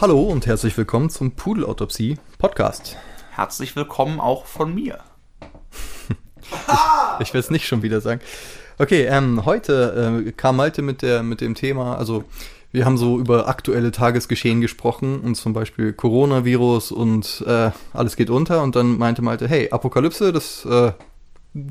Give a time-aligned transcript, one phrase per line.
[0.00, 2.96] Hallo und herzlich willkommen zum Pudelautopsie Podcast.
[3.32, 5.00] Herzlich willkommen auch von mir.
[7.20, 8.22] ich ich will es nicht schon wieder sagen.
[8.78, 12.24] Okay, ähm, heute äh, kam Malte mit, der, mit dem Thema, also
[12.72, 18.30] wir haben so über aktuelle Tagesgeschehen gesprochen und zum Beispiel Coronavirus und äh, alles geht
[18.30, 20.92] unter und dann meinte Malte, hey, Apokalypse, das äh,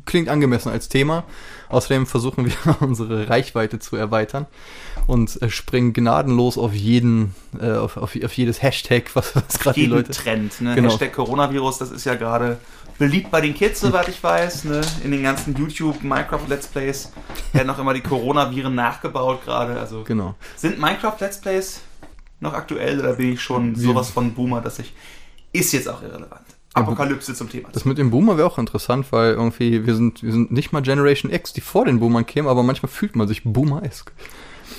[0.06, 1.24] klingt angemessen als Thema.
[1.70, 4.48] Außerdem versuchen wir unsere Reichweite zu erweitern
[5.08, 9.80] und äh, springen gnadenlos auf jeden, äh, auf, auf, auf, jedes Hashtag, was, was gerade
[9.80, 10.12] die Leute.
[10.12, 10.76] Trend, ne?
[10.76, 10.90] Genau.
[10.90, 12.58] Hashtag Coronavirus, das ist ja gerade
[12.98, 14.82] beliebt bei den Kids, soweit ich weiß, ne?
[15.04, 17.12] In den ganzen YouTube, Minecraft Let's Plays
[17.54, 19.80] werden auch immer die Coronaviren nachgebaut gerade.
[19.80, 20.36] Also genau.
[20.58, 21.82] sind Minecraft Let's Plays
[22.42, 24.94] noch aktuell oder bin ich schon sowas von Boomer, dass ich
[25.52, 26.46] ist jetzt auch irrelevant.
[26.74, 27.70] Apokalypse zum Thema.
[27.72, 30.82] Das mit dem Boomer wäre auch interessant, weil irgendwie wir sind, wir sind nicht mal
[30.82, 34.12] Generation X, die vor den Boomern kämen, aber manchmal fühlt man sich Boomer-esk.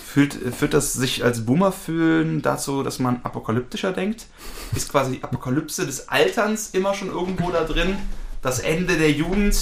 [0.06, 4.26] Fühlt, führt das sich als Boomer fühlen dazu, dass man apokalyptischer denkt?
[4.74, 7.96] Ist quasi die Apokalypse des Alterns immer schon irgendwo da drin?
[8.42, 9.56] Das Ende der Jugend?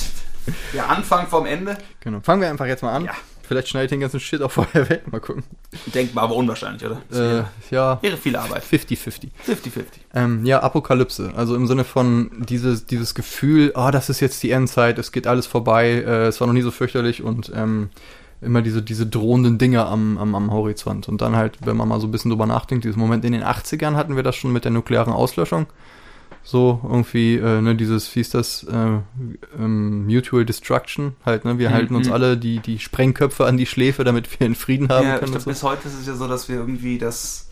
[0.72, 1.77] Der Anfang vom Ende?
[2.00, 2.20] Genau.
[2.20, 3.05] Fangen wir einfach jetzt mal an.
[3.05, 3.12] Ja.
[3.48, 5.10] Vielleicht schneide ich den ganzen Shit auch vorher weg.
[5.10, 5.42] Mal gucken.
[5.94, 7.00] Denkbar, aber unwahrscheinlich, oder?
[7.10, 7.98] Äh, ja.
[8.02, 8.62] Wäre viel Arbeit.
[8.62, 9.30] 50-50.
[9.46, 9.84] 50-50.
[10.14, 11.32] Ähm, ja, Apokalypse.
[11.34, 15.26] Also im Sinne von dieses, dieses Gefühl, oh, das ist jetzt die Endzeit, es geht
[15.26, 17.88] alles vorbei, äh, es war noch nie so fürchterlich und ähm,
[18.42, 21.08] immer diese, diese drohenden Dinge am, am, am Horizont.
[21.08, 23.42] Und dann halt, wenn man mal so ein bisschen drüber nachdenkt, dieses Moment in den
[23.42, 25.66] 80ern hatten wir das schon mit der nuklearen Auslöschung.
[26.50, 29.00] So irgendwie, äh, ne, dieses, wie ist das, äh,
[29.58, 31.74] ähm, Mutual Destruction, halt, ne, wir mhm.
[31.74, 35.19] halten uns alle die, die Sprengköpfe an die Schläfe, damit wir in Frieden haben ja,
[35.19, 35.32] können.
[35.32, 35.50] Glaub, so.
[35.50, 37.50] Bis heute ist es ja so, dass wir irgendwie das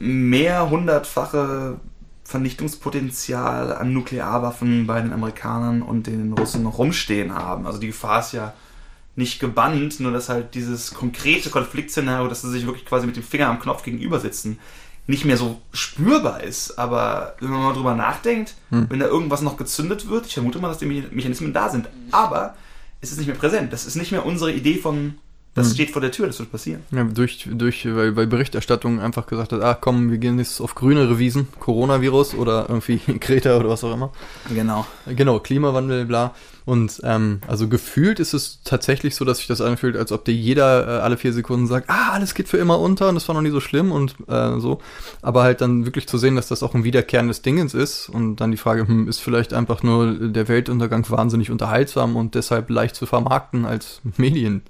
[0.00, 1.78] mehr hundertfache
[2.24, 7.68] Vernichtungspotenzial an Nuklearwaffen bei den Amerikanern und den Russen noch rumstehen haben.
[7.68, 8.52] Also die Gefahr ist ja
[9.14, 13.22] nicht gebannt, nur dass halt dieses konkrete Konfliktszenario, dass sie sich wirklich quasi mit dem
[13.22, 14.58] Finger am Knopf gegenüber sitzen,
[15.08, 16.78] nicht mehr so spürbar ist.
[16.78, 18.86] Aber wenn man mal drüber nachdenkt, hm.
[18.90, 21.88] wenn da irgendwas noch gezündet wird, ich vermute mal, dass die Mechanismen da sind.
[22.12, 22.54] Aber
[23.00, 23.72] es ist nicht mehr präsent.
[23.72, 25.14] Das ist nicht mehr unsere Idee von,
[25.54, 25.74] das hm.
[25.74, 26.82] steht vor der Tür, das wird passieren.
[26.90, 30.74] Ja, durch, durch, weil, weil Berichterstattung einfach gesagt hat, ah komm, wir gehen jetzt auf
[30.74, 34.12] grünere Wiesen, Coronavirus oder irgendwie Kreta oder was auch immer.
[34.54, 34.86] Genau.
[35.06, 36.34] Genau, Klimawandel, bla.
[36.68, 40.34] Und ähm, also gefühlt ist es tatsächlich so, dass sich das anfühlt, als ob dir
[40.34, 43.34] jeder äh, alle vier Sekunden sagt, ah, alles geht für immer unter und das war
[43.34, 44.78] noch nie so schlimm und äh, so.
[45.22, 48.50] Aber halt dann wirklich zu sehen, dass das auch ein wiederkehrendes Dingens ist und dann
[48.50, 53.06] die Frage, hm, ist vielleicht einfach nur der Weltuntergang wahnsinnig unterhaltsam und deshalb leicht zu
[53.06, 54.60] vermarkten als Medien.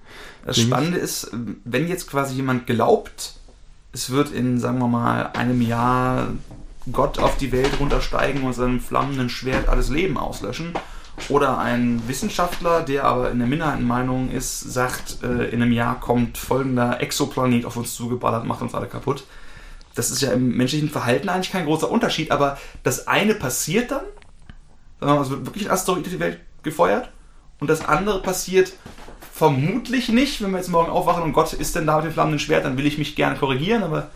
[0.47, 1.33] Das Spannende ist,
[1.65, 3.33] wenn jetzt quasi jemand glaubt,
[3.93, 6.29] es wird in, sagen wir mal, einem Jahr
[6.93, 10.75] Gott auf die Welt runtersteigen und seinem flammenden Schwert alles Leben auslöschen
[11.29, 16.39] oder ein Wissenschaftler, der aber in der Minderheitenmeinung ist, sagt, äh, in einem Jahr kommt
[16.39, 19.25] folgender Exoplanet auf uns zugeballert, macht uns alle kaputt.
[19.95, 24.05] Das ist ja im menschlichen Verhalten eigentlich kein großer Unterschied, aber das eine passiert dann,
[25.01, 27.11] also wird wirklich ein Asteroid in die Welt gefeuert,
[27.61, 28.73] und das andere passiert
[29.33, 32.39] vermutlich nicht, wenn wir jetzt morgen aufwachen und Gott ist denn da mit dem flammenden
[32.39, 34.11] Schwert, dann will ich mich gerne korrigieren, aber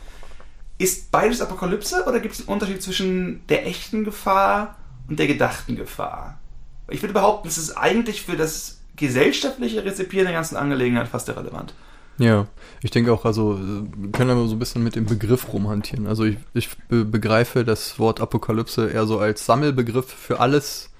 [0.79, 4.77] ist beides Apokalypse oder gibt es einen Unterschied zwischen der echten Gefahr
[5.09, 6.39] und der gedachten Gefahr?
[6.89, 11.75] Ich würde behaupten, es ist eigentlich für das gesellschaftliche Rezipieren der ganzen Angelegenheit fast irrelevant.
[12.19, 12.47] Ja,
[12.83, 16.07] ich denke auch, also wir können aber so ein bisschen mit dem Begriff rumhantieren.
[16.07, 20.91] Also ich, ich begreife das Wort Apokalypse eher so als Sammelbegriff für alles,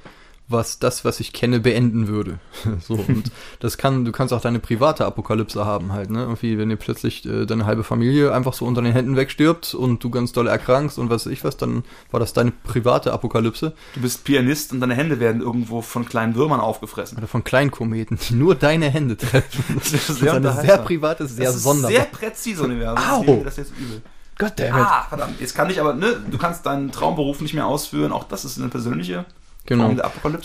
[0.53, 2.39] was das, was ich kenne, beenden würde.
[2.81, 6.21] so, und das kann, du kannst auch deine private Apokalypse haben halt, ne?
[6.21, 10.05] Irgendwie, wenn dir plötzlich äh, deine halbe Familie einfach so unter den Händen wegstirbt und
[10.05, 13.73] du ganz doll erkrankst und was weiß ich was, dann war das deine private Apokalypse.
[13.95, 17.19] Du bist Pianist und deine Hände werden irgendwo von kleinen Würmern aufgefressen.
[17.19, 19.63] Oder von kleinen Kometen, die nur deine Hände treffen.
[19.83, 21.91] Das ist, sehr das ist ein sehr privates, sehr das ist sonderbar.
[21.91, 23.05] Sehr präzise Universum.
[23.11, 23.43] Au!
[23.45, 24.03] Das ist jetzt übel.
[24.39, 25.41] Gott der Ah, verdammt.
[25.41, 28.13] Jetzt kann ich aber, ne, du kannst deinen Traumberuf nicht mehr ausführen.
[28.13, 29.25] Auch das ist eine persönliche
[29.67, 29.95] Genau.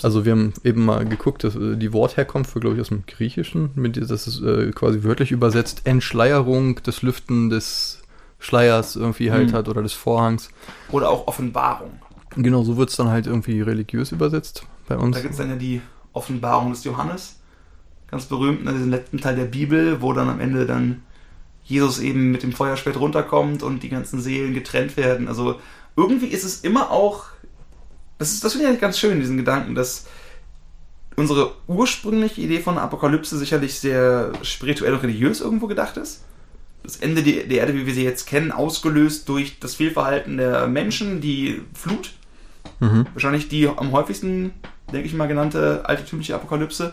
[0.02, 3.04] Also wir haben eben mal geguckt, dass äh, die Wortherkunft für, glaube ich, aus dem
[3.06, 8.02] Griechischen, mit, das ist äh, quasi wörtlich übersetzt, Entschleierung, das Lüften des
[8.38, 9.56] Schleiers irgendwie halt hm.
[9.56, 10.50] hat oder des Vorhangs.
[10.92, 11.90] Oder auch Offenbarung.
[12.36, 15.16] Genau, so wird es dann halt irgendwie religiös übersetzt bei uns.
[15.16, 15.80] Da gibt es dann ja die
[16.12, 17.40] Offenbarung des Johannes,
[18.08, 21.02] ganz berühmt, ne, diesen letzten Teil der Bibel, wo dann am Ende dann
[21.64, 25.26] Jesus eben mit dem Feuerspät runterkommt und die ganzen Seelen getrennt werden.
[25.26, 25.60] Also
[25.96, 27.24] irgendwie ist es immer auch
[28.18, 30.06] das, ist, das finde ich eigentlich ganz schön, diesen Gedanken, dass
[31.16, 36.24] unsere ursprüngliche Idee von Apokalypse sicherlich sehr spirituell und religiös irgendwo gedacht ist.
[36.84, 41.20] Das Ende der Erde, wie wir sie jetzt kennen, ausgelöst durch das Fehlverhalten der Menschen,
[41.20, 42.12] die Flut.
[42.80, 43.06] Mhm.
[43.12, 44.52] Wahrscheinlich die am häufigsten,
[44.92, 46.92] denke ich mal, genannte altertümliche Apokalypse.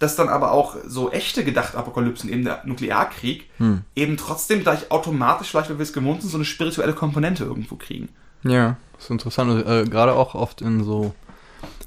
[0.00, 3.82] dass dann aber auch so echte gedachte Apokalypsen, eben der Nuklearkrieg, Hm.
[3.94, 7.76] eben trotzdem gleich automatisch, vielleicht weil wir es gewohnt sind, so eine spirituelle Komponente irgendwo
[7.76, 8.08] kriegen.
[8.44, 9.66] Ja, das ist interessant.
[9.66, 11.14] Äh, Gerade auch oft in so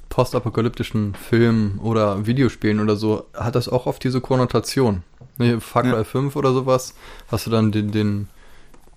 [0.08, 5.02] postapokalyptischen Filmen oder Videospielen oder so hat das auch oft diese Konnotation.
[5.36, 6.04] Ne, Far Cry Ja.
[6.04, 6.94] 5 oder sowas,
[7.30, 8.28] hast du dann den, den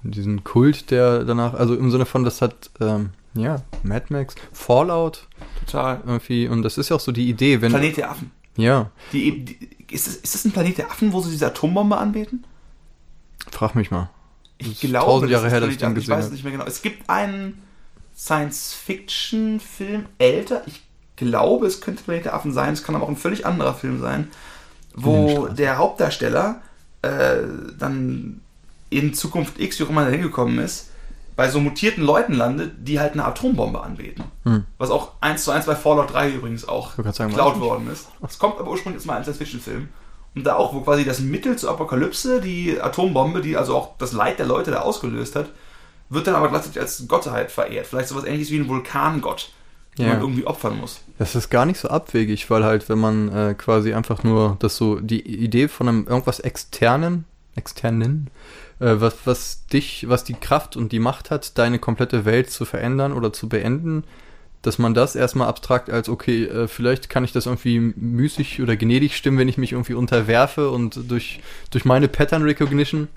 [0.04, 5.28] diesen Kult, der danach, also im Sinne von, das hat, ähm, ja, Mad Max, Fallout
[5.66, 6.02] Total.
[6.06, 8.32] irgendwie, und das ist ja auch so die Idee, wenn, Planet der Affen.
[8.58, 11.98] ja, Die, die, ist, es, ist das ein Planet der Affen, wo sie diese Atombombe
[11.98, 12.44] anbeten?
[13.52, 14.10] frag mich mal.
[14.62, 15.98] Ich glaube, tausend Jahre das her, dass ich den Affen.
[16.00, 16.66] Ich weiß gesehen nicht mehr genau.
[16.66, 17.62] Es gibt einen
[18.16, 20.64] Science-Fiction-Film, älter.
[20.66, 20.82] Ich
[21.16, 22.74] glaube, es könnte Planet der Affen sein.
[22.74, 24.30] Es kann aber auch ein völlig anderer Film sein,
[24.94, 26.62] wo der Hauptdarsteller
[27.02, 27.38] äh,
[27.78, 28.42] dann
[28.90, 30.90] in Zukunft X, wie auch immer er hingekommen ist,
[31.36, 34.26] bei so mutierten Leuten landet, die halt eine Atombombe anbeten.
[34.44, 34.66] Hm.
[34.78, 38.10] Was auch eins zu eins bei Fallout 3 übrigens auch geklaut worden ist.
[38.28, 39.90] Es kommt aber ursprünglich jetzt mal ein Science-Fiction-Film.
[40.36, 44.14] Und da auch, wo quasi das Mittel zur Apokalypse, die Atombombe, die also auch das
[44.14, 45.50] Leid der Leute da ausgelöst hat,
[46.10, 47.88] wird dann aber gleichzeitig als Gottheit verehrt.
[47.88, 49.52] Vielleicht sowas ähnliches wie ein Vulkangott,
[49.98, 50.14] den Ja.
[50.14, 51.02] man irgendwie opfern muss.
[51.18, 54.78] Das ist gar nicht so abwegig, weil halt, wenn man äh, quasi einfach nur das
[54.78, 57.26] so, die Idee von einem irgendwas externen,
[57.56, 58.30] externen,
[58.80, 62.64] äh, was, was dich, was die Kraft und die Macht hat, deine komplette Welt zu
[62.66, 64.04] verändern oder zu beenden,
[64.62, 68.76] dass man das erstmal abstrakt als, okay, äh, vielleicht kann ich das irgendwie müßig oder
[68.76, 71.42] gnädig stimmen, wenn ich mich irgendwie unterwerfe und durch,
[71.72, 73.08] durch meine Pattern Recognition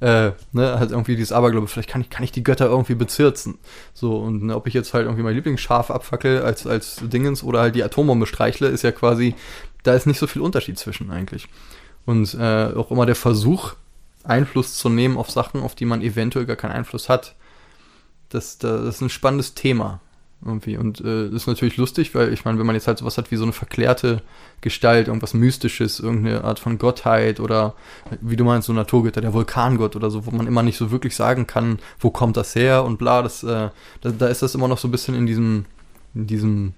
[0.00, 3.58] äh, ne, halt irgendwie dieses Aberglaube, vielleicht kann ich, kann ich die Götter irgendwie bezirzen.
[3.94, 7.60] So, und ne, ob ich jetzt halt irgendwie mein Lieblingsschaf abfackel als, als Dingens oder
[7.60, 9.34] halt die Atombombe streichle, ist ja quasi,
[9.82, 11.48] da ist nicht so viel Unterschied zwischen eigentlich.
[12.04, 13.74] Und äh, auch immer der Versuch,
[14.24, 17.34] Einfluss zu nehmen auf Sachen, auf die man eventuell gar keinen Einfluss hat.
[18.30, 20.00] Das, das ist ein spannendes Thema.
[20.46, 20.76] Irgendwie.
[20.76, 23.30] Und äh, das ist natürlich lustig, weil ich meine, wenn man jetzt halt sowas hat
[23.30, 24.22] wie so eine verklärte
[24.60, 27.74] Gestalt, irgendwas Mystisches, irgendeine Art von Gottheit oder
[28.20, 31.16] wie du meinst, so Naturgötter, der Vulkangott oder so, wo man immer nicht so wirklich
[31.16, 33.70] sagen kann, wo kommt das her und bla, das, äh,
[34.02, 35.64] da, da ist das immer noch so ein bisschen in diesem,
[36.14, 36.74] in diesem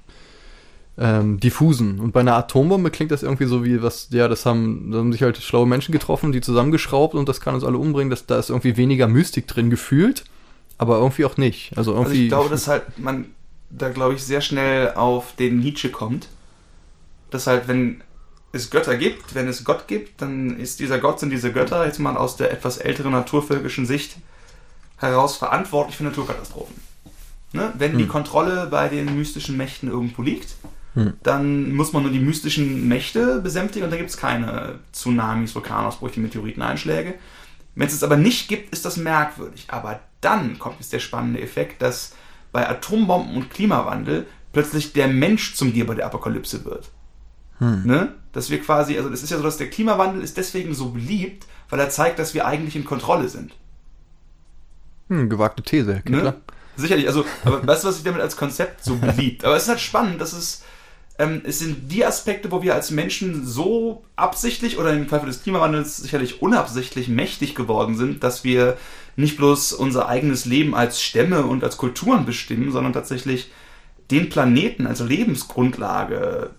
[0.99, 2.01] ähm, diffusen.
[2.01, 5.13] Und bei einer Atombombe klingt das irgendwie so wie was, ja, das haben, da haben
[5.13, 8.11] sich halt schlaue Menschen getroffen, die zusammengeschraubt und das kann uns alle umbringen.
[8.11, 10.25] Das, da ist irgendwie weniger Mystik drin gefühlt,
[10.79, 11.77] aber irgendwie auch nicht.
[11.77, 12.11] Also irgendwie.
[12.11, 13.27] Also ich glaube, dass halt man
[13.71, 16.29] da, glaube ich, sehr schnell auf den Nietzsche kommt.
[17.31, 18.03] Dass halt, wenn
[18.53, 21.99] es Götter gibt, wenn es Gott gibt, dann ist dieser Gott, sind diese Götter, jetzt
[21.99, 24.17] mal aus der etwas älteren naturvölkischen Sicht
[24.99, 26.77] heraus verantwortlich für Naturkatastrophen.
[27.53, 27.73] Ne?
[27.77, 28.11] Wenn die Hm.
[28.11, 30.55] Kontrolle bei den mystischen Mächten irgendwo liegt,
[30.95, 31.13] Hm.
[31.23, 36.21] dann muss man nur die mystischen Mächte besänftigen und dann gibt es keine Tsunamis, Vulkanausbrüche,
[36.21, 37.15] Meteoriteneinschläge.
[37.75, 39.67] Wenn es es aber nicht gibt, ist das merkwürdig.
[39.69, 42.15] Aber dann kommt jetzt der spannende Effekt, dass
[42.57, 46.91] bei Atombomben und Klimawandel plötzlich der Mensch zum Geber der Apokalypse wird.
[47.59, 47.83] Hm.
[47.85, 48.15] Ne?
[48.33, 51.45] Dass wir quasi, also es ist ja so, dass der Klimawandel ist deswegen so beliebt,
[51.69, 53.53] weil er zeigt, dass wir eigentlich in Kontrolle sind.
[55.11, 56.01] Hm, gewagte These.
[56.09, 56.35] Ne?
[56.77, 59.45] Sicherlich, also, aber weißt du, was ich damit als Konzept so beliebt?
[59.45, 60.63] Aber es ist halt spannend, dass es,
[61.19, 65.43] ähm, es sind die Aspekte, wo wir als Menschen so absichtlich oder im Fall des
[65.43, 68.79] Klimawandels sicherlich unabsichtlich mächtig geworden sind, dass wir
[69.17, 73.51] nicht bloß unser eigenes Leben als Stämme und als Kulturen bestimmen, sondern tatsächlich
[74.11, 76.51] den Planeten als Lebensgrundlage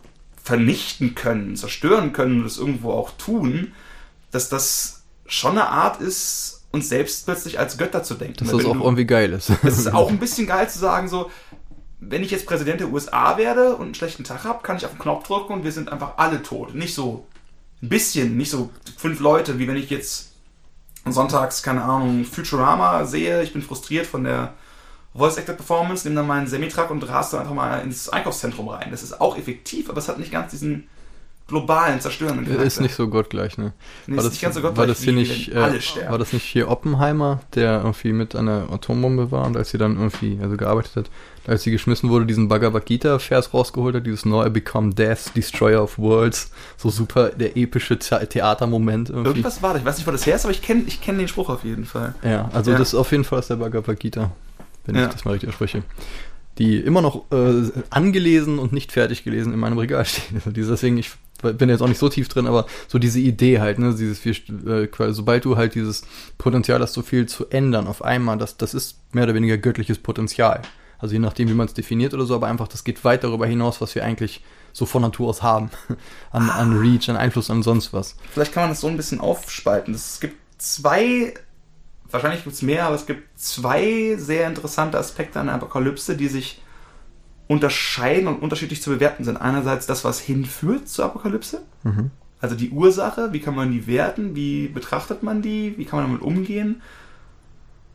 [0.43, 3.73] vernichten können, zerstören können und das irgendwo auch tun,
[4.31, 8.39] dass das schon eine Art ist, uns selbst plötzlich als Götter zu denken.
[8.39, 9.51] Dass Weil das auch du- irgendwie geil ist.
[9.63, 11.31] es ist auch ein bisschen geil zu sagen, so,
[11.99, 14.91] wenn ich jetzt Präsident der USA werde und einen schlechten Tag habe, kann ich auf
[14.91, 16.75] den Knopf drücken und wir sind einfach alle tot.
[16.75, 17.25] Nicht so
[17.81, 20.31] ein bisschen, nicht so fünf Leute, wie wenn ich jetzt
[21.11, 24.53] sonntags, keine Ahnung, Futurama sehe, ich bin frustriert von der
[25.13, 28.89] Voice Actor Performance, nehme dann meinen Semitruck und rast dann einfach mal ins Einkaufszentrum rein.
[28.91, 30.87] Das ist auch effektiv, aber es hat nicht ganz diesen
[31.47, 33.73] globalen, zerstörenden ist nicht so gottgleich, ne?
[34.05, 36.11] Nee, war ist das, nicht ganz so war gottgleich, das hier nicht, äh, sterben.
[36.11, 39.95] war das nicht hier Oppenheimer, der irgendwie mit einer Atombombe war und als sie dann
[39.95, 41.09] irgendwie, also gearbeitet hat,
[41.47, 45.31] als sie geschmissen wurde, diesen Bhagavad Gita Vers rausgeholt hat, dieses No, I become death,
[45.35, 49.29] destroyer of worlds, so super der epische The Theatermoment irgendwie.
[49.29, 51.17] Irgendwas war da, ich weiß nicht, wo das her ist, aber ich kenne ich kenn
[51.17, 52.13] den Spruch auf jeden Fall.
[52.23, 52.77] Ja, also Ja.
[52.77, 54.31] das ist auf jeden Fall aus der Bhagavad Gita,
[54.85, 55.05] wenn Ja.
[55.07, 55.83] ich das mal richtig ausspreche.
[56.57, 60.41] Die immer noch äh, angelesen und nicht fertig gelesen in meinem Regal stehen.
[60.43, 61.11] Also deswegen, ich
[61.41, 64.87] bin jetzt auch nicht so tief drin, aber so diese Idee halt, ne, dieses, äh,
[65.11, 66.01] sobald du halt dieses
[66.39, 69.99] Potenzial hast, so viel zu ändern auf einmal, das, das ist mehr oder weniger göttliches
[69.99, 70.61] Potenzial.
[70.99, 73.45] Also je nachdem, wie man es definiert oder so, aber einfach, das geht weit darüber
[73.45, 75.69] hinaus, was wir eigentlich so von Natur aus haben.
[76.31, 78.15] An, an Reach, an Einfluss, an sonst was.
[78.31, 79.93] Vielleicht kann man das so ein bisschen aufspalten.
[79.93, 81.33] Es gibt zwei,
[82.09, 86.27] wahrscheinlich gibt es mehr, aber es gibt zwei sehr interessante Aspekte an der Apokalypse, die
[86.27, 86.61] sich
[87.47, 89.37] unterscheiden und unterschiedlich zu bewerten sind.
[89.37, 92.11] Einerseits das, was hinführt zur Apokalypse, mhm.
[92.41, 96.09] also die Ursache, wie kann man die werten, wie betrachtet man die, wie kann man
[96.09, 96.81] damit umgehen.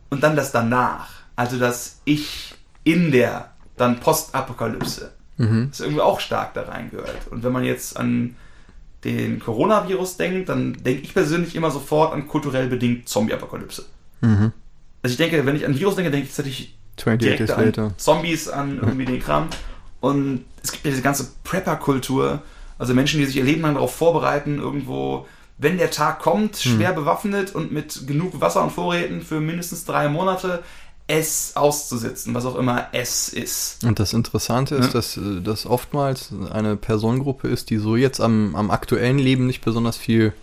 [0.09, 5.67] Und dann das danach, also das Ich in der dann Postapokalypse, mhm.
[5.69, 7.27] das irgendwie auch stark da reingehört.
[7.31, 8.35] Und wenn man jetzt an
[9.03, 13.85] den Coronavirus denkt, dann denke ich persönlich immer sofort an kulturell bedingt Zombie-Apokalypse.
[14.21, 14.53] Mhm.
[15.01, 17.97] Also ich denke, wenn ich an Virus denke, denke ich tatsächlich direkt an later.
[17.97, 19.47] Zombies, an irgendwie den Kram.
[19.99, 22.41] Und es gibt ja diese ganze Prepper-Kultur,
[22.77, 26.75] also Menschen, die sich ihr Leben lang darauf vorbereiten, irgendwo, wenn der Tag kommt, hm.
[26.75, 26.95] schwer hm.
[26.95, 30.63] bewaffnet und mit genug Wasser und Vorräten für mindestens drei Monate
[31.07, 33.83] es auszusitzen, was auch immer es ist.
[33.83, 34.93] Und das Interessante ist, ja?
[34.93, 39.97] dass das oftmals eine Personengruppe ist, die so jetzt am, am aktuellen Leben nicht besonders
[39.97, 40.33] viel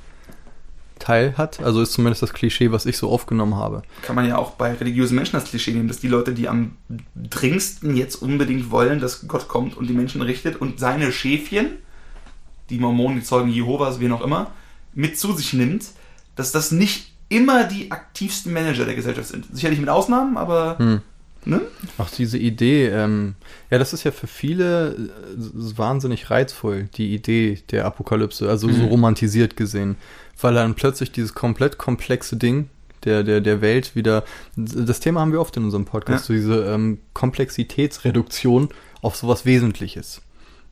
[0.99, 1.61] Teil hat.
[1.61, 3.83] Also ist zumindest das Klischee, was ich so aufgenommen habe.
[4.03, 6.77] Kann man ja auch bei religiösen Menschen das Klischee nehmen, dass die Leute, die am
[7.17, 11.79] dringendsten jetzt unbedingt wollen, dass Gott kommt und die Menschen richtet und seine Schäfchen,
[12.69, 14.53] die Mormonen, die Zeugen Jehovas, wie auch immer,
[14.95, 15.87] mit zu sich nimmt,
[16.37, 19.47] dass das nicht immer die aktivsten Manager der Gesellschaft sind.
[19.51, 21.01] Sicherlich mit Ausnahmen, aber hm.
[21.45, 21.63] Ne?
[21.97, 23.35] Auch diese Idee, ähm,
[23.71, 28.75] ja, das ist ja für viele äh, wahnsinnig reizvoll, die Idee der Apokalypse, also mhm.
[28.75, 29.97] so romantisiert gesehen,
[30.41, 32.69] weil dann plötzlich dieses komplett komplexe Ding
[33.05, 34.25] der, der, der Welt wieder,
[34.57, 36.27] das Thema haben wir oft in unserem Podcast, ja.
[36.27, 38.69] so diese ähm, Komplexitätsreduktion
[39.01, 40.21] auf sowas Wesentliches.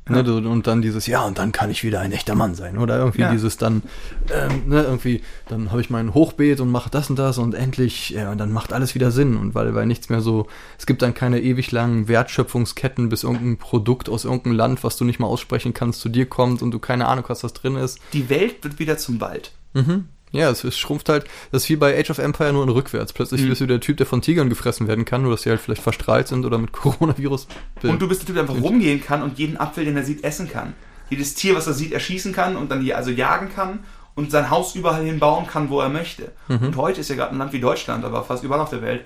[0.09, 2.79] Ne, und dann dieses, ja, und dann kann ich wieder ein echter Mann sein.
[2.79, 3.31] Oder irgendwie ja.
[3.31, 3.83] dieses dann,
[4.33, 8.11] ähm, ne, irgendwie, dann habe ich mein Hochbeet und mache das und das und endlich,
[8.11, 9.37] ja, und dann macht alles wieder Sinn.
[9.37, 10.47] Und weil, weil nichts mehr so,
[10.79, 15.05] es gibt dann keine ewig langen Wertschöpfungsketten, bis irgendein Produkt aus irgendeinem Land, was du
[15.05, 17.99] nicht mal aussprechen kannst, zu dir kommt und du keine Ahnung hast, was drin ist.
[18.13, 19.53] Die Welt wird wieder zum Wald.
[19.75, 20.07] Mhm.
[20.33, 23.13] Ja, es, es, schrumpft halt, das ist wie bei Age of Empire nur in rückwärts.
[23.13, 23.49] Plötzlich mhm.
[23.49, 25.83] bist du der Typ, der von Tigern gefressen werden kann, nur dass sie halt vielleicht
[25.83, 27.49] verstrahlt sind oder mit Coronavirus.
[27.83, 30.25] Und du bist der Typ, der einfach rumgehen kann und jeden Apfel, den er sieht,
[30.25, 30.75] essen kann.
[31.11, 33.81] Jedes Tier, was er sieht, erschießen kann und dann also jagen kann
[34.15, 36.33] und sein Haus überall hin bauen kann, wo er möchte.
[36.49, 36.59] Mhm.
[36.59, 39.05] Und heute ist ja gerade ein Land wie Deutschland, aber fast überall auf der Welt,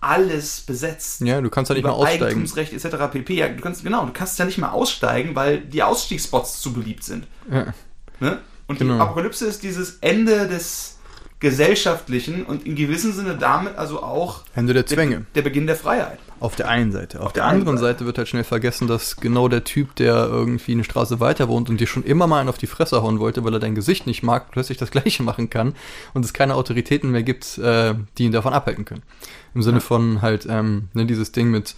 [0.00, 1.20] alles besetzt.
[1.20, 2.24] Ja, du kannst ja nicht mehr aussteigen.
[2.24, 2.96] Eigentumsrecht etc.
[3.10, 3.34] pp.
[3.34, 7.04] Ja, du kannst, genau, du kannst ja nicht mehr aussteigen, weil die Ausstiegsspots zu beliebt
[7.04, 7.26] sind.
[7.50, 7.72] Ja.
[8.18, 8.38] Ne?
[8.72, 8.94] Und genau.
[8.94, 10.98] die Apokalypse ist dieses Ende des
[11.40, 15.16] gesellschaftlichen und in gewissem Sinne damit also auch Ende der Zwänge.
[15.16, 16.18] Der, der Beginn der Freiheit.
[16.38, 17.18] Auf der einen Seite.
[17.18, 17.98] Auf, Auf der, der anderen Seite.
[17.98, 21.68] Seite wird halt schnell vergessen, dass genau der Typ, der irgendwie eine Straße weiter wohnt
[21.68, 24.06] und dir schon immer mal einen auf die Fresse hauen wollte, weil er dein Gesicht
[24.06, 25.74] nicht mag, plötzlich das Gleiche machen kann
[26.14, 29.02] und es keine Autoritäten mehr gibt, äh, die ihn davon abhalten können.
[29.52, 29.82] Im Sinne ja.
[29.82, 31.74] von halt ähm, ne, dieses Ding mit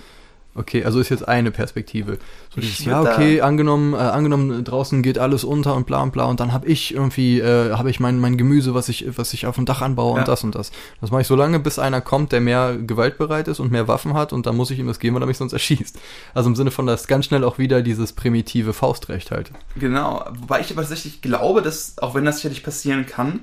[0.56, 2.18] Okay, also ist jetzt eine Perspektive.
[2.54, 6.26] So dieses, ja, okay, angenommen, äh, angenommen, draußen geht alles unter und bla und bla
[6.26, 9.46] und dann habe ich irgendwie, äh, habe ich mein, mein Gemüse, was ich, was ich
[9.46, 10.20] auf dem Dach anbaue ja.
[10.20, 10.70] und das und das.
[11.00, 14.14] Das mache ich so lange, bis einer kommt, der mehr gewaltbereit ist und mehr Waffen
[14.14, 15.98] hat und dann muss ich ihm das geben, weil er mich sonst erschießt.
[16.34, 19.50] Also im Sinne von, dass ganz schnell auch wieder dieses primitive Faustrecht halt.
[19.74, 23.40] Genau, wobei ich aber tatsächlich glaube, dass, auch wenn das sicherlich passieren kann,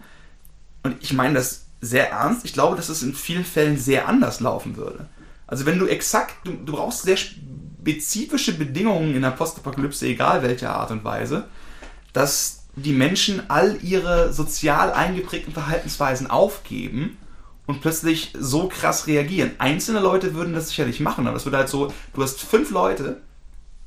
[0.83, 4.39] und ich meine das sehr ernst, ich glaube, dass es in vielen Fällen sehr anders
[4.39, 5.07] laufen würde.
[5.51, 10.73] Also wenn du exakt, du, du brauchst sehr spezifische Bedingungen in der Postapokalypse, egal welcher
[10.73, 11.43] Art und Weise,
[12.13, 17.17] dass die Menschen all ihre sozial eingeprägten Verhaltensweisen aufgeben
[17.67, 19.51] und plötzlich so krass reagieren.
[19.57, 23.21] Einzelne Leute würden das sicherlich machen, aber es wird halt so, du hast fünf Leute,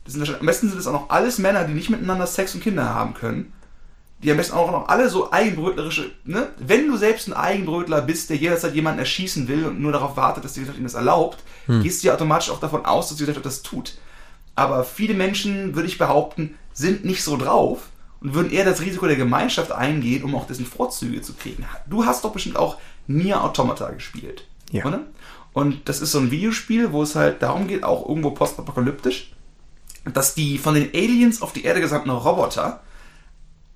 [0.06, 3.14] am besten sind es auch noch alles Männer, die nicht miteinander Sex und Kinder haben
[3.14, 3.53] können
[4.24, 6.48] die am besten auch noch alle so eigenbrötlerische, ne?
[6.58, 10.44] Wenn du selbst ein Eigenbrötler bist, der jederzeit jemanden erschießen will und nur darauf wartet,
[10.44, 11.82] dass die Gesellschaft ihm das erlaubt, hm.
[11.82, 13.98] gehst du ja automatisch auch davon aus, dass die Gesellschaft das tut.
[14.54, 17.90] Aber viele Menschen, würde ich behaupten, sind nicht so drauf
[18.20, 21.66] und würden eher das Risiko der Gemeinschaft eingehen, um auch dessen Vorzüge zu kriegen.
[21.86, 24.86] Du hast doch bestimmt auch Nier Automata gespielt, ja.
[24.86, 25.00] oder?
[25.52, 29.32] Und das ist so ein Videospiel, wo es halt darum geht, auch irgendwo postapokalyptisch,
[30.12, 32.80] dass die von den Aliens auf die Erde gesandten Roboter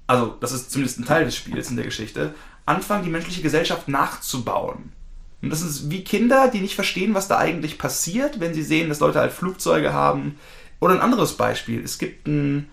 [0.09, 2.35] also das ist zumindest ein Teil des Spiels in der Geschichte,
[2.67, 4.93] anfangen, die menschliche Gesellschaft nachzubauen.
[5.41, 8.89] Und das ist wie Kinder, die nicht verstehen, was da eigentlich passiert, wenn sie sehen,
[8.89, 10.37] dass Leute halt Flugzeuge haben.
[10.81, 11.83] Oder ein anderes Beispiel.
[11.83, 12.69] Es gibt einen,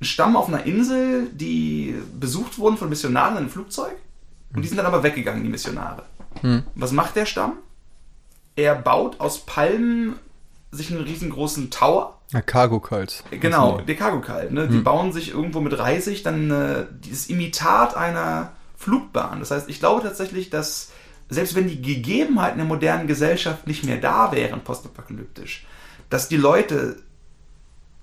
[0.00, 3.94] einen Stamm auf einer Insel, die besucht wurden von Missionaren in einem Flugzeug.
[4.54, 6.04] Und die sind dann aber weggegangen, die Missionare.
[6.42, 6.64] Hm.
[6.74, 7.54] Was macht der Stamm?
[8.54, 10.16] Er baut aus Palmen
[10.72, 12.18] sich einen riesengroßen Tower.
[12.32, 13.22] Ja, Cargo Kalt.
[13.30, 14.52] Genau, der Cargo Kalt.
[14.52, 14.62] Ne?
[14.62, 14.70] Hm.
[14.70, 19.40] Die bauen sich irgendwo mit Reisig dann äh, dieses Imitat einer Flugbahn.
[19.40, 20.90] Das heißt, ich glaube tatsächlich, dass
[21.28, 25.66] selbst wenn die Gegebenheiten der modernen Gesellschaft nicht mehr da wären, postapokalyptisch,
[26.10, 26.96] dass die Leute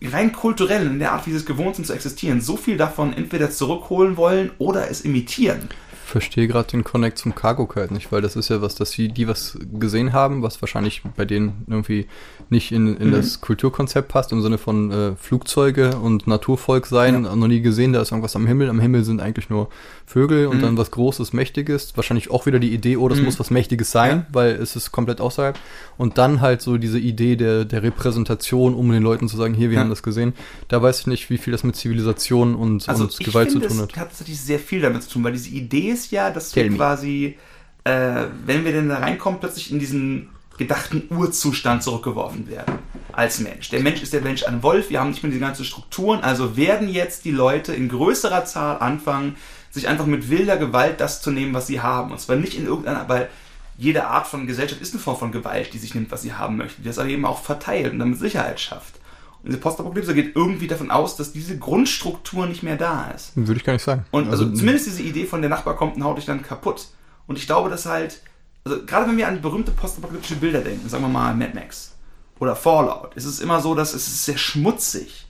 [0.02, 3.14] rein kulturell in der Art, wie sie es gewohnt sind zu existieren, so viel davon
[3.14, 5.70] entweder zurückholen wollen oder es imitieren.
[6.10, 9.10] Verstehe gerade den Connect zum Cargo Kite nicht, weil das ist ja was, dass die,
[9.10, 12.08] die was gesehen haben, was wahrscheinlich bei denen irgendwie
[12.50, 13.14] nicht in, in mhm.
[13.14, 17.36] das Kulturkonzept passt, im Sinne von äh, Flugzeuge und Naturvolk sein, ja.
[17.36, 18.70] noch nie gesehen, da ist irgendwas am Himmel.
[18.70, 19.70] Am Himmel sind eigentlich nur
[20.10, 20.62] Vögel und mhm.
[20.62, 21.96] dann was Großes, Mächtiges.
[21.96, 23.26] Wahrscheinlich auch wieder die Idee, oh, das mhm.
[23.26, 24.26] muss was Mächtiges sein, ja.
[24.32, 25.60] weil es ist komplett außerhalb.
[25.98, 29.70] Und dann halt so diese Idee der, der Repräsentation, um den Leuten zu sagen, hier,
[29.70, 29.82] wir ja.
[29.82, 30.34] haben das gesehen.
[30.68, 33.74] Da weiß ich nicht, wie viel das mit Zivilisation und, also und Gewalt finde, zu
[33.74, 33.92] tun hat.
[33.92, 36.68] Das hat tatsächlich sehr viel damit zu tun, weil diese Idee ist ja, dass wir
[36.76, 37.38] quasi,
[37.84, 42.80] äh, wenn wir denn da reinkommen, plötzlich in diesen gedachten Urzustand zurückgeworfen werden
[43.14, 43.70] als Mensch.
[43.70, 46.58] Der Mensch ist der Mensch ein Wolf, wir haben nicht mehr diese ganzen Strukturen, also
[46.58, 49.36] werden jetzt die Leute in größerer Zahl anfangen,
[49.70, 52.12] sich einfach mit wilder Gewalt das zu nehmen, was sie haben.
[52.12, 53.30] Und zwar nicht in irgendeiner, weil
[53.78, 56.58] jede Art von Gesellschaft ist eine Form von Gewalt, die sich nimmt, was sie haben
[56.58, 58.96] möchte, die das aber eben auch verteilt und damit Sicherheit schafft.
[59.42, 63.32] Und diese Postapokalypse geht irgendwie davon aus, dass diese Grundstruktur nicht mehr da ist.
[63.36, 64.06] Würde ich gar nicht sagen.
[64.12, 66.88] Und also, also zumindest diese Idee von der Nachbar kommt und haut dich dann kaputt.
[67.26, 68.22] Und ich glaube, dass halt,
[68.66, 71.96] also gerade wenn wir an berühmte postapokalyptische Bilder denken, sagen wir mal Mad Max
[72.40, 75.29] oder Fallout, ist es immer so, dass es ist sehr schmutzig.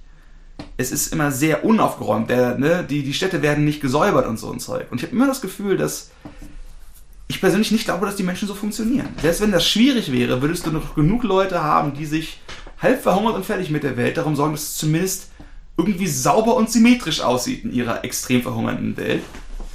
[0.77, 2.29] Es ist immer sehr unaufgeräumt.
[2.29, 4.87] Der, ne, die, die Städte werden nicht gesäubert und so ein Zeug.
[4.91, 6.11] Und ich habe immer das Gefühl, dass
[7.27, 9.09] ich persönlich nicht glaube, dass die Menschen so funktionieren.
[9.21, 12.41] Selbst wenn das schwierig wäre, würdest du noch genug Leute haben, die sich
[12.81, 15.29] halb verhungert und fertig mit der Welt darum sorgen, dass es zumindest
[15.77, 19.23] irgendwie sauber und symmetrisch aussieht in ihrer extrem verhungernden Welt.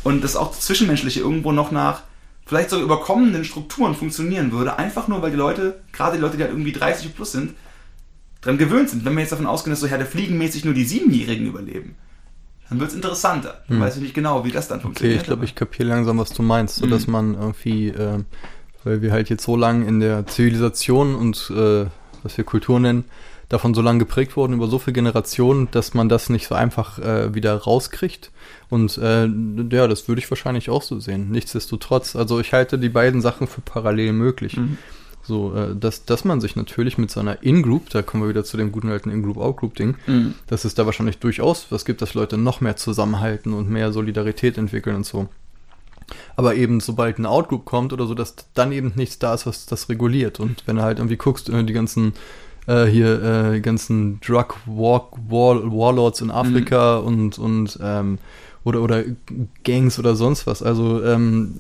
[0.03, 2.03] Und dass auch das Zwischenmenschliche irgendwo noch nach
[2.45, 6.43] vielleicht sogar überkommenen Strukturen funktionieren würde, einfach nur, weil die Leute, gerade die Leute, die
[6.43, 7.55] halt irgendwie 30 plus sind,
[8.45, 9.05] dran gewöhnt sind.
[9.05, 11.97] Wenn wir jetzt davon ausgehen, dass so ja der fliegenmäßig nur die Siebenjährigen überleben,
[12.69, 13.63] dann wird es interessanter.
[13.67, 13.81] Hm.
[13.81, 15.17] Weiß ich nicht genau, wie das dann funktioniert.
[15.17, 17.13] Okay, ich glaube, ich kapiere langsam, was du meinst, so dass hm.
[17.13, 18.21] man irgendwie, äh,
[18.85, 21.87] weil wir halt jetzt so lange in der Zivilisation und äh,
[22.23, 23.05] was wir Kultur nennen,
[23.49, 26.99] davon so lange geprägt wurden über so viele Generationen, dass man das nicht so einfach
[26.99, 28.31] äh, wieder rauskriegt.
[28.71, 31.31] Und äh, ja, das würde ich wahrscheinlich auch so sehen.
[31.31, 34.57] Nichtsdestotrotz, also ich halte die beiden Sachen für parallel möglich.
[34.57, 34.79] Mhm.
[35.27, 38.57] So, äh, dass, dass man sich natürlich mit seiner In-Group, da kommen wir wieder zu
[38.57, 40.35] dem guten alten In-Group-Out-Group-Ding, mhm.
[40.47, 44.59] dass es da wahrscheinlich durchaus was gibt, dass Leute noch mehr zusammenhalten und mehr Solidarität
[44.59, 45.29] entwickeln und so.
[46.37, 49.65] Aber eben, sobald eine Outgroup kommt oder so, dass dann eben nichts da ist, was
[49.65, 50.41] das reguliert.
[50.41, 52.13] Und wenn du halt irgendwie guckst, äh, die ganzen
[52.67, 57.07] äh, hier, äh, ganzen Drug War, War, Warlords in Afrika mhm.
[57.07, 58.19] und, und ähm,
[58.65, 59.05] oder, oder
[59.63, 60.63] Gangs oder sonst was.
[60.63, 61.55] Also ähm,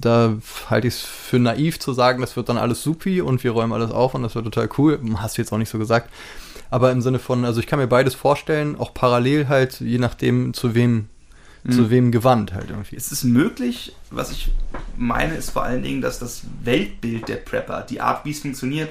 [0.00, 0.36] da
[0.68, 3.72] halte ich es für naiv zu sagen, das wird dann alles supi und wir räumen
[3.72, 5.00] alles auf und das wird total cool.
[5.16, 6.10] Hast du jetzt auch nicht so gesagt.
[6.70, 10.52] Aber im Sinne von, also ich kann mir beides vorstellen, auch parallel halt, je nachdem,
[10.54, 11.08] zu wem,
[11.64, 11.72] mhm.
[11.72, 12.96] zu wem gewandt halt irgendwie.
[12.96, 14.52] Es ist möglich, was ich
[14.96, 18.90] meine, ist vor allen Dingen, dass das Weltbild der Prepper, die Art, wie es funktioniert,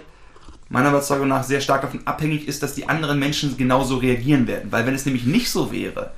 [0.69, 4.71] meiner Überzeugung nach sehr stark davon abhängig ist, dass die anderen Menschen genauso reagieren werden.
[4.71, 6.11] Weil wenn es nämlich nicht so wäre,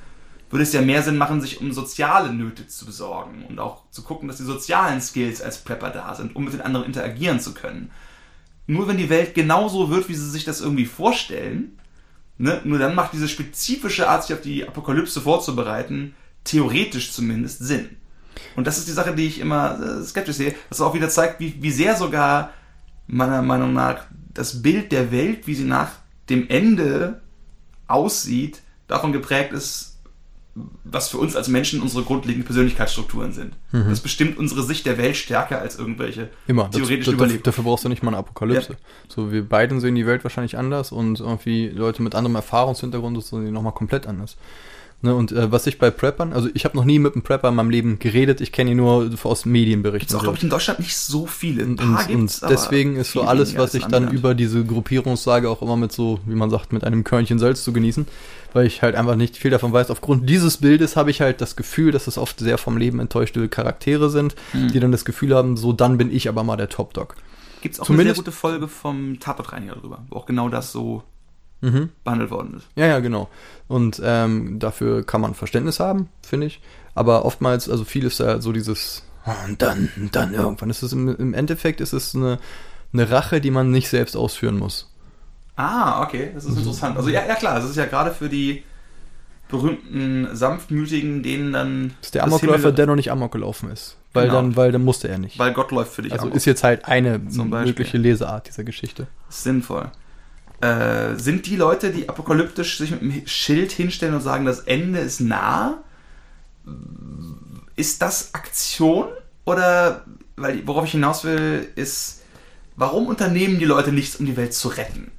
[0.52, 4.02] würde es ja mehr Sinn machen, sich um soziale Nöte zu besorgen und auch zu
[4.02, 7.54] gucken, dass die sozialen Skills als Prepper da sind, um mit den anderen interagieren zu
[7.54, 7.90] können.
[8.66, 11.78] Nur wenn die Welt genauso wird, wie sie sich das irgendwie vorstellen,
[12.36, 17.96] ne, nur dann macht diese spezifische Art, sich auf die Apokalypse vorzubereiten, theoretisch zumindest Sinn.
[18.54, 21.40] Und das ist die Sache, die ich immer äh, skeptisch sehe, was auch wieder zeigt,
[21.40, 22.50] wie, wie sehr sogar
[23.06, 25.92] meiner Meinung nach das Bild der Welt, wie sie nach
[26.28, 27.22] dem Ende
[27.88, 29.91] aussieht, davon geprägt ist,
[30.54, 33.54] was für uns als Menschen unsere grundlegenden Persönlichkeitsstrukturen sind.
[33.70, 33.88] Mhm.
[33.88, 36.70] Das bestimmt unsere Sicht der Welt stärker als irgendwelche Immer.
[36.70, 38.72] theoretischen das, das, Dafür brauchst du nicht mal eine Apokalypse.
[38.72, 38.78] Ja.
[39.08, 43.46] So, wir beiden sehen die Welt wahrscheinlich anders und irgendwie Leute mit anderem Erfahrungshintergrund sehen
[43.46, 44.36] die nochmal komplett anders.
[45.04, 47.48] Ne, und äh, was ich bei Preppern, also ich habe noch nie mit einem Prepper
[47.48, 50.06] in meinem Leben geredet, ich kenne ihn nur aus Medienberichten.
[50.06, 51.64] Gibt auch, glaube ich, in Deutschland nicht so viele.
[51.64, 55.50] Ein und, und, und deswegen ist so alles, was ich dann über diese Gruppierung sage,
[55.50, 58.06] auch immer mit so, wie man sagt, mit einem Körnchen Salz zu genießen,
[58.52, 59.90] weil ich halt einfach nicht viel davon weiß.
[59.90, 63.48] Aufgrund dieses Bildes habe ich halt das Gefühl, dass es oft sehr vom Leben enttäuschte
[63.48, 64.70] Charaktere sind, mhm.
[64.70, 67.16] die dann das Gefühl haben, so dann bin ich aber mal der Top-Dog.
[67.60, 70.70] Gibt es auch Zumindest, eine sehr gute Folge vom Tatortreiniger drüber, wo auch genau das
[70.70, 71.02] so
[71.62, 71.88] mhm.
[72.04, 72.66] behandelt worden ist.
[72.76, 73.30] Ja, ja, genau.
[73.68, 76.60] Und ähm, dafür kann man Verständnis haben, finde ich.
[76.94, 80.92] Aber oftmals, also viel ist ja so dieses, ah, und dann, dann irgendwann ist es
[80.92, 82.38] im, im Endeffekt ist es eine,
[82.92, 84.90] eine Rache, die man nicht selbst ausführen muss.
[85.56, 86.58] Ah, okay, das ist mhm.
[86.58, 86.96] interessant.
[86.96, 88.62] Also ja, ja klar, das ist ja gerade für die
[89.48, 91.88] berühmten Sanftmütigen, denen dann.
[92.00, 93.96] Das ist der Amokläufer, der noch nicht Amok gelaufen ist.
[94.14, 94.36] Weil genau.
[94.36, 95.38] dann, weil dann musste er nicht.
[95.38, 96.12] Weil Gott läuft für dich.
[96.12, 96.36] Also Amok.
[96.36, 99.06] ist jetzt halt eine mögliche Leseart dieser Geschichte.
[99.28, 99.90] Sinnvoll.
[100.62, 105.00] Äh, sind die Leute, die apokalyptisch sich mit einem Schild hinstellen und sagen, das Ende
[105.00, 105.82] ist nah,
[107.74, 109.08] ist das Aktion?
[109.44, 110.04] Oder,
[110.36, 112.22] weil worauf ich hinaus will, ist,
[112.76, 115.10] warum unternehmen die Leute nichts, um die Welt zu retten?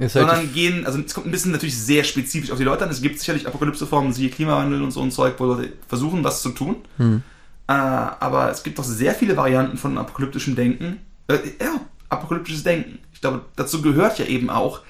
[0.00, 2.90] Halt Sondern gehen, also es kommt ein bisschen natürlich sehr spezifisch auf die Leute an.
[2.90, 6.50] Es gibt sicherlich Apokalypseformen, siehe Klimawandel und so ein Zeug, wo Leute versuchen, was zu
[6.50, 6.76] tun.
[6.96, 7.22] Hm.
[7.68, 10.98] Äh, aber es gibt doch sehr viele Varianten von apokalyptischem Denken.
[11.28, 12.98] Äh, ja, apokalyptisches Denken.
[13.22, 14.80] Glaube, dazu gehört ja eben auch,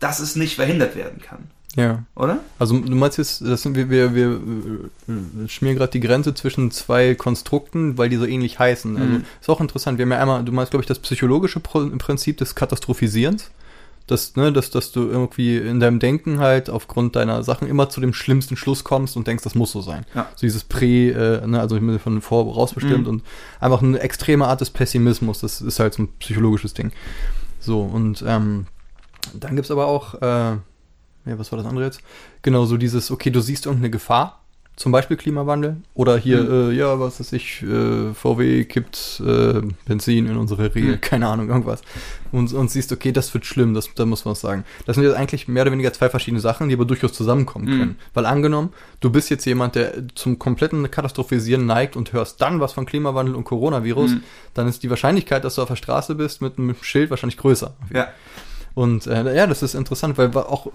[0.00, 1.44] dass es nicht verhindert werden kann.
[1.76, 2.02] Ja.
[2.16, 2.40] Oder?
[2.58, 4.40] Also du meinst jetzt, das sind wir, wir, wir
[5.08, 8.96] äh, schmieren gerade die Grenze zwischen zwei Konstrukten, weil die so ähnlich heißen.
[8.96, 9.24] Also Mhm.
[9.40, 9.98] ist auch interessant.
[9.98, 13.50] Wir haben ja einmal, du meinst, glaube ich, das psychologische Prinzip des Katastrophisierens.
[14.08, 18.00] Dass, ne, dass, dass du irgendwie in deinem Denken halt aufgrund deiner Sachen immer zu
[18.00, 20.06] dem schlimmsten Schluss kommst und denkst, das muss so sein.
[20.14, 20.30] Ja.
[20.34, 23.06] So dieses Prä, äh, ne, also ich von vorausbestimmt Mhm.
[23.06, 23.22] und
[23.60, 26.90] einfach eine extreme Art des Pessimismus, das ist halt so ein psychologisches Ding.
[27.68, 28.64] So, und ähm,
[29.34, 30.58] dann gibt's aber auch, äh, ja,
[31.26, 32.00] was war das andere jetzt?
[32.40, 34.37] Genau, so dieses, okay, du siehst irgendeine Gefahr,
[34.78, 36.70] zum Beispiel Klimawandel, oder hier, Mhm.
[36.70, 41.00] äh, ja, was weiß ich, äh, VW kippt äh, Benzin in unsere Rehe, Mhm.
[41.00, 41.82] keine Ahnung, irgendwas.
[42.30, 44.64] Und, und siehst, okay, das wird schlimm, das, da muss man was sagen.
[44.86, 47.78] Das sind jetzt eigentlich mehr oder weniger zwei verschiedene Sachen, die aber durchaus zusammenkommen Mhm.
[47.78, 47.96] können.
[48.14, 48.68] Weil angenommen,
[49.00, 53.34] du bist jetzt jemand, der zum kompletten Katastrophisieren neigt und hörst dann was von Klimawandel
[53.34, 54.22] und Coronavirus, Mhm.
[54.54, 57.74] dann ist die Wahrscheinlichkeit, dass du auf der Straße bist mit einem Schild wahrscheinlich größer.
[57.92, 58.08] Ja.
[58.74, 60.68] Und äh, ja, das ist interessant, weil wir auch,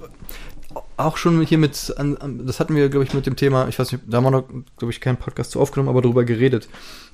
[0.97, 4.03] auch schon hier mit, das hatten wir, glaube ich, mit dem Thema, ich weiß nicht,
[4.07, 6.67] da haben wir noch, glaube ich, keinen Podcast zu aufgenommen, aber darüber geredet,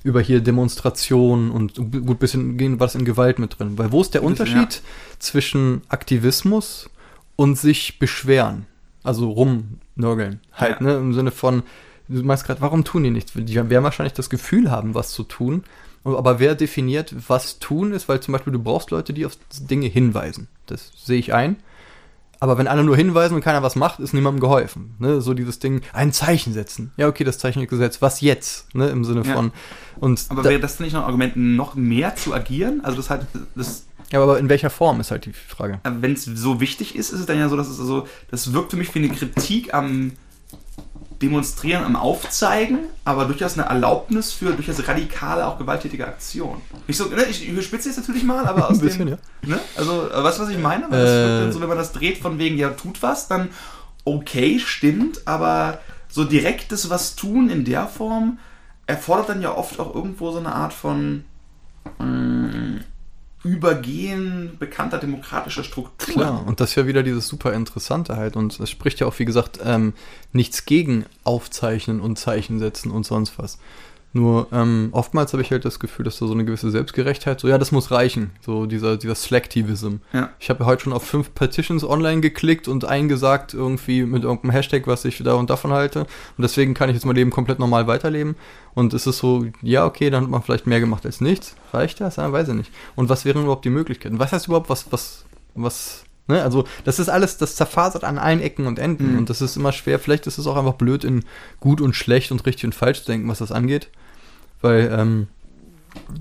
[0.04, 3.78] über hier Demonstrationen und gut, bisschen gehen was in Gewalt mit drin.
[3.78, 4.82] Weil wo ist der bisschen, Unterschied
[5.18, 6.90] zwischen Aktivismus
[7.36, 8.66] und sich beschweren?
[9.02, 10.40] Also rumnörgeln.
[10.52, 10.86] Halt, Ja.
[10.86, 10.96] ne?
[10.96, 11.62] Im Sinne von,
[12.08, 13.32] du meinst gerade, warum tun die nichts?
[13.34, 15.64] Die werden wahrscheinlich das Gefühl haben, was zu tun.
[16.04, 18.08] Aber wer definiert, was tun ist?
[18.08, 20.48] Weil zum Beispiel du brauchst Leute, die auf Dinge hinweisen.
[20.66, 21.56] Das sehe ich ein.
[22.42, 24.94] Aber wenn alle nur hinweisen und keiner was macht, ist niemandem geholfen.
[24.98, 25.20] Ne?
[25.20, 26.90] So dieses Ding, ein Zeichen setzen.
[26.96, 28.00] Ja, okay, das Zeichen ist gesetzt.
[28.00, 28.74] Was jetzt?
[28.74, 28.88] Ne?
[28.88, 29.34] Im Sinne Ja.
[29.34, 29.52] von.
[30.00, 32.80] Und Aber da, wäre das nicht noch ein Argument, noch mehr zu agieren?
[32.82, 35.80] Also das halt, das, ja, aber in welcher Form ist halt die Frage.
[35.84, 38.70] wenn es so wichtig ist, ist es dann ja so, dass es also, das wirkt
[38.70, 40.12] für mich wie eine Kritik am
[41.22, 46.62] Demonstrieren, am Aufzeigen, aber durchaus eine Erlaubnis für durchaus radikale, auch gewalttätige Aktion.
[46.86, 49.56] Ich, so, ne, ich überspitze jetzt natürlich mal, aber aus Ein bisschen, dem, ja.
[49.56, 49.60] ne?
[49.76, 50.86] Also, äh, weißt du, was ich meine?
[50.90, 51.40] Weil das Äh.
[51.44, 53.50] dann so, wenn man das dreht von wegen, ja, tut was, dann
[54.04, 58.38] okay, stimmt, aber so direktes was tun in der Form
[58.86, 61.24] erfordert dann ja oft auch irgendwo so eine Art von
[61.98, 62.80] mh,
[63.42, 66.14] Übergehen bekannter demokratischer Strukturen.
[66.14, 68.36] Klar, und das ist ja wieder dieses super Interessante halt.
[68.36, 69.94] Und es spricht ja auch, wie gesagt, ähm,
[70.32, 73.58] nichts gegen Aufzeichnen und Zeichen setzen und sonst was.
[74.12, 77.46] Nur ähm, oftmals habe ich halt das Gefühl, dass da so eine gewisse Selbstgerechtheit, so
[77.46, 79.96] ja, das muss reichen, so dieser, dieser Slacktivism.
[80.12, 80.30] Ja.
[80.40, 84.88] Ich habe heute schon auf fünf Petitions online geklickt und eingesagt, irgendwie mit irgendeinem Hashtag,
[84.88, 86.00] was ich da und davon halte.
[86.00, 88.34] Und deswegen kann ich jetzt mein Leben komplett normal weiterleben.
[88.74, 91.54] Und es ist so, ja, okay, dann hat man vielleicht mehr gemacht als nichts.
[91.72, 92.16] Reicht das?
[92.16, 92.72] Ja, weiß ich nicht.
[92.96, 94.18] Und was wären überhaupt die Möglichkeiten?
[94.18, 96.42] Was heißt überhaupt, was, was, was, ne?
[96.42, 99.12] Also, das ist alles, das zerfasert an allen Ecken und Enden.
[99.12, 99.18] Mhm.
[99.18, 99.98] Und das ist immer schwer.
[99.98, 101.24] Vielleicht ist es auch einfach blöd, in
[101.60, 103.88] gut und schlecht und richtig und falsch zu denken, was das angeht.
[104.62, 105.26] Weil, ähm,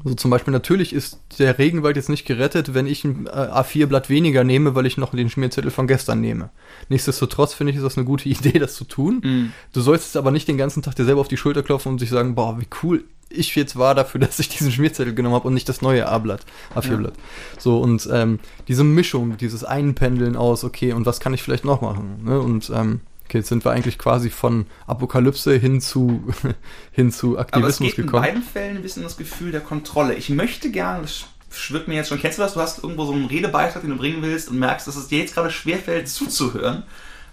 [0.04, 4.10] so zum Beispiel, natürlich ist der Regenwald jetzt nicht gerettet, wenn ich ein äh, A4-Blatt
[4.10, 6.50] weniger nehme, weil ich noch den Schmierzettel von gestern nehme.
[6.90, 9.22] Nichtsdestotrotz finde ich, ist das eine gute Idee, das zu tun.
[9.24, 9.54] Mhm.
[9.74, 12.10] Du sollst aber nicht den ganzen Tag dir selber auf die Schulter klopfen und sich
[12.10, 15.54] sagen, boah, wie cool ich jetzt war dafür, dass ich diesen Schmierzettel genommen habe und
[15.54, 17.14] nicht das neue A-Blatt, A4-Blatt.
[17.58, 21.82] So, und ähm, diese Mischung, dieses Einpendeln aus, okay, und was kann ich vielleicht noch
[21.82, 22.24] machen?
[22.24, 22.40] Ne?
[22.40, 26.24] Und ähm, okay, jetzt sind wir eigentlich quasi von Apokalypse hin zu,
[26.92, 28.24] hin zu Aber es Aktivismus geht in gekommen.
[28.24, 30.16] beiden Fällen ein bisschen das Gefühl der Kontrolle.
[30.16, 32.54] Ich möchte gerne, das schwirrt mir jetzt schon, kennst du das?
[32.54, 35.20] Du hast irgendwo so einen Redebeitrag, den du bringen willst und merkst, dass es dir
[35.20, 36.84] jetzt gerade schwerfällt zuzuhören,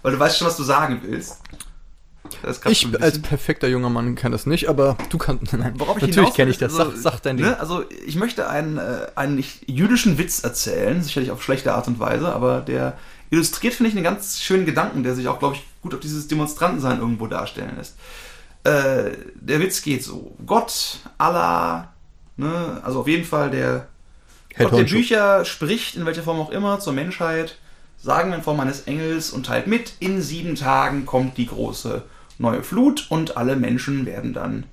[0.01, 1.41] weil du weißt schon, was du sagen willst.
[2.23, 2.26] Das kannst du ein
[2.69, 5.53] Ich als perfekter junger Mann kann das nicht, aber du kannst.
[5.57, 6.77] Nein, Worauf ich natürlich kenne ich das.
[6.77, 7.45] also, sag, sag dein Ding.
[7.45, 11.99] Ne, also ich möchte einen, äh, einen jüdischen Witz erzählen, sicherlich auf schlechte Art und
[11.99, 12.97] Weise, aber der
[13.29, 16.27] illustriert, finde ich, einen ganz schönen Gedanken, der sich auch, glaube ich, gut auf dieses
[16.27, 17.95] Demonstrantensein irgendwo darstellen lässt.
[18.63, 20.35] Äh, der Witz geht so.
[20.45, 21.93] Gott, Allah,
[22.35, 23.87] ne, also auf jeden Fall der
[24.57, 24.83] Gott der.
[24.83, 27.57] Bücher spricht, in welcher Form auch immer, zur Menschheit,
[28.01, 32.03] sagen wir in Form eines Engels und teilt mit, in sieben Tagen kommt die große
[32.37, 34.65] neue Flut und alle Menschen werden dann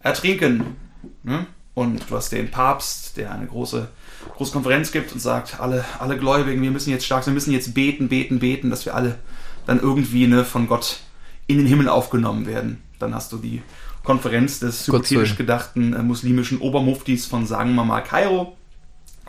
[0.00, 0.76] ertrinken.
[1.22, 1.46] Ne?
[1.74, 3.88] Und du hast den Papst, der eine große,
[4.36, 7.74] große Konferenz gibt und sagt, alle, alle Gläubigen, wir müssen jetzt stark wir müssen jetzt
[7.74, 9.18] beten, beten, beten, dass wir alle
[9.66, 11.00] dann irgendwie ne, von Gott
[11.46, 12.82] in den Himmel aufgenommen werden.
[12.98, 13.62] Dann hast du die
[14.04, 18.56] Konferenz des hypothetisch gedachten äh, muslimischen Obermuftis von, sagen wir mal, Kairo,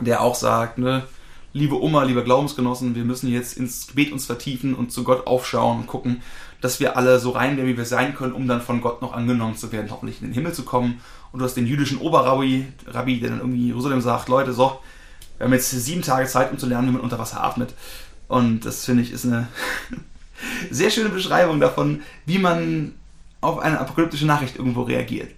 [0.00, 1.04] der auch sagt, ne,
[1.52, 5.80] liebe Oma, lieber Glaubensgenossen, wir müssen jetzt ins Gebet uns vertiefen und zu Gott aufschauen
[5.80, 6.22] und gucken,
[6.66, 9.12] dass wir alle so rein werden, wie wir sein können, um dann von Gott noch
[9.12, 11.00] angenommen zu werden, hoffentlich in den Himmel zu kommen.
[11.30, 14.80] Und du hast den jüdischen Oberrabbi, Rabbi, der dann irgendwie Jerusalem sagt, Leute, so,
[15.38, 17.72] wir haben jetzt sieben Tage Zeit, um zu lernen, wie man unter Wasser atmet.
[18.26, 19.46] Und das finde ich ist eine
[20.72, 22.94] sehr schöne Beschreibung davon, wie man
[23.40, 25.30] auf eine apokalyptische Nachricht irgendwo reagiert.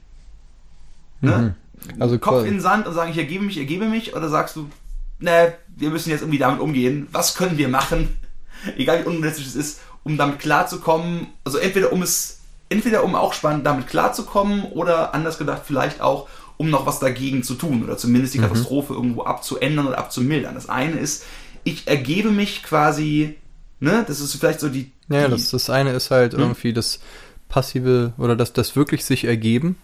[1.20, 1.54] Ne?
[1.84, 2.00] Mhm.
[2.02, 4.16] Also Kopf in den Sand und sagen, ich ergebe mich, ergebe mich?
[4.16, 4.70] Oder sagst du,
[5.18, 7.06] ne, wir müssen jetzt irgendwie damit umgehen.
[7.12, 8.16] Was können wir machen?
[8.78, 11.28] Egal wie unrealistisch es ist, um damit klarzukommen.
[11.44, 12.40] Also entweder um es,
[12.70, 17.42] entweder um auch spannend damit klarzukommen oder anders gedacht vielleicht auch, um noch was dagegen
[17.44, 18.40] zu tun oder zumindest Mhm.
[18.40, 20.54] die Katastrophe irgendwo abzuändern oder abzumildern.
[20.54, 21.24] Das eine ist,
[21.62, 23.36] ich ergebe mich quasi,
[23.80, 24.90] ne, das ist vielleicht so die.
[25.08, 26.40] Ja, die das, das eine ist halt Hm?
[26.40, 27.00] irgendwie das
[27.48, 29.76] passive oder das, das wirklich sich ergeben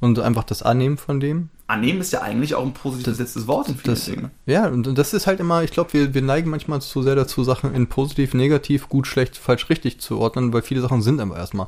[0.00, 1.48] und einfach das Annehmen von dem.
[1.68, 4.30] Annehmen ist ja eigentlich auch ein positiv besetztes Wort in vielen Das, Dingen.
[4.46, 7.42] ja, und das ist halt immer, ich glaube, wir, wir neigen manchmal zu sehr dazu,
[7.42, 11.36] Sachen in positiv, negativ, gut, schlecht, falsch, richtig zu ordnen, weil viele Sachen sind aber
[11.36, 11.66] erstmal.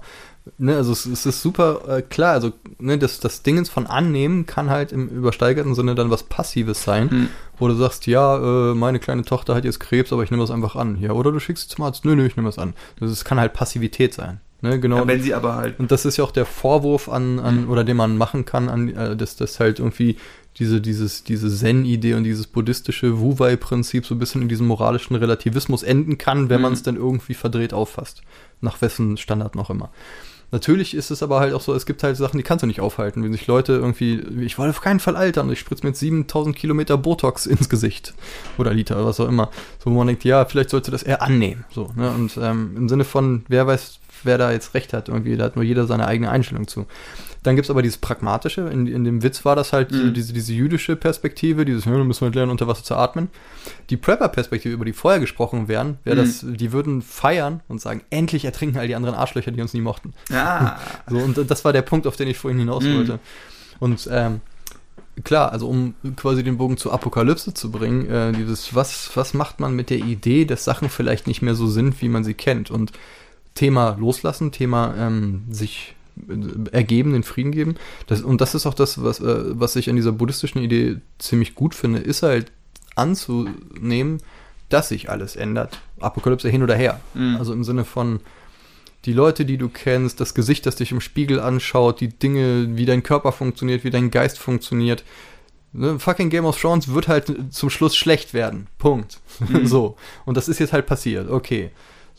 [0.56, 4.46] Ne, also es, es ist super äh, klar, also ne, das, das Dingens von annehmen
[4.46, 7.28] kann halt im übersteigerten Sinne dann was Passives sein, Hm.
[7.58, 10.52] wo du sagst, ja, äh, meine kleine Tochter hat jetzt Krebs, aber ich nehme das
[10.52, 11.00] einfach an.
[11.00, 12.74] Ja, oder du schickst sie zum Arzt, nö, nö, ich nehme das an.
[13.00, 14.40] Das ist, kann halt Passivität sein.
[14.61, 14.97] Ne, genau.
[14.99, 17.85] Ja, wenn sie aber halt Und das ist ja auch der Vorwurf an, an oder
[17.85, 20.16] den man machen kann, an, äh, dass das halt irgendwie
[20.59, 25.85] diese, dieses, diese Zen-Idee und dieses buddhistische Wu-Wei-Prinzip so ein bisschen in diesem moralischen Relativismus
[25.85, 26.62] enden kann, wenn Mhm.
[26.62, 28.23] man es dann irgendwie verdreht auffasst.
[28.61, 29.90] Nach wessen Standard noch immer.
[30.51, 32.81] Natürlich ist es aber halt auch so, es gibt halt Sachen, die kannst du nicht
[32.81, 33.23] aufhalten.
[33.23, 36.01] Wenn sich Leute irgendwie, ich wollte auf keinen Fall altern und ich spritze mir jetzt
[36.01, 38.14] 7000 Kilometer Botox ins Gesicht
[38.57, 39.51] oder Liter, was auch immer.
[39.85, 41.64] So, wo man denkt, ja, vielleicht sollte das eher annehmen.
[41.71, 42.11] So, ne?
[42.11, 45.57] Und ähm, im Sinne von, wer weiß, wer da jetzt recht hat, irgendwie, da hat
[45.57, 46.87] nur jeder seine eigene Einstellung zu.
[47.44, 50.12] Dann gibt's aber dieses Pragmatische, in, in dem Witz war das halt Mhm.
[50.12, 53.28] diese, diese jüdische Perspektive, dieses, ja, dann müssen wir halt lernen, unter Wasser zu atmen.
[53.90, 56.20] Die Prepper-Perspektive, über die vorher gesprochen wären, wäre Mhm.
[56.20, 59.81] das, die würden feiern und sagen, endlich ertrinken all die anderen Arschlöcher, die uns nie
[59.81, 60.14] mochten.
[60.31, 60.78] Ja.
[61.09, 62.94] So, und das war der Punkt, auf den ich vorhin hinaus Mhm.
[62.96, 63.18] wollte.
[63.78, 64.40] Und ähm,
[65.24, 69.61] klar, also um quasi den Bogen zur Apokalypse zu bringen, äh, dieses, was, was macht
[69.61, 72.70] man mit der Idee, dass Sachen vielleicht nicht mehr so sind, wie man sie kennt?
[72.70, 72.92] Und
[73.54, 75.94] Thema loslassen, Thema ähm, sich
[76.28, 77.76] äh, ergeben, den Frieden geben.
[78.06, 81.54] Das, und das ist auch das, was, äh, was ich an dieser buddhistischen Idee ziemlich
[81.54, 82.52] gut finde, ist halt
[82.94, 84.20] anzunehmen,
[84.68, 85.80] dass sich alles ändert.
[86.00, 87.00] Apokalypse hin oder her.
[87.14, 87.37] Mhm.
[87.37, 88.20] Also im Sinne von
[89.04, 92.84] die Leute, die du kennst, das Gesicht, das dich im Spiegel anschaut, die Dinge, wie
[92.84, 95.04] dein Körper funktioniert, wie dein Geist funktioniert.
[95.72, 98.66] Ne, fucking Game of Thrones wird halt zum Schluss schlecht werden.
[98.78, 99.20] Punkt.
[99.40, 99.66] Mhm.
[99.66, 99.96] so.
[100.24, 101.30] Und das ist jetzt halt passiert.
[101.30, 101.70] Okay.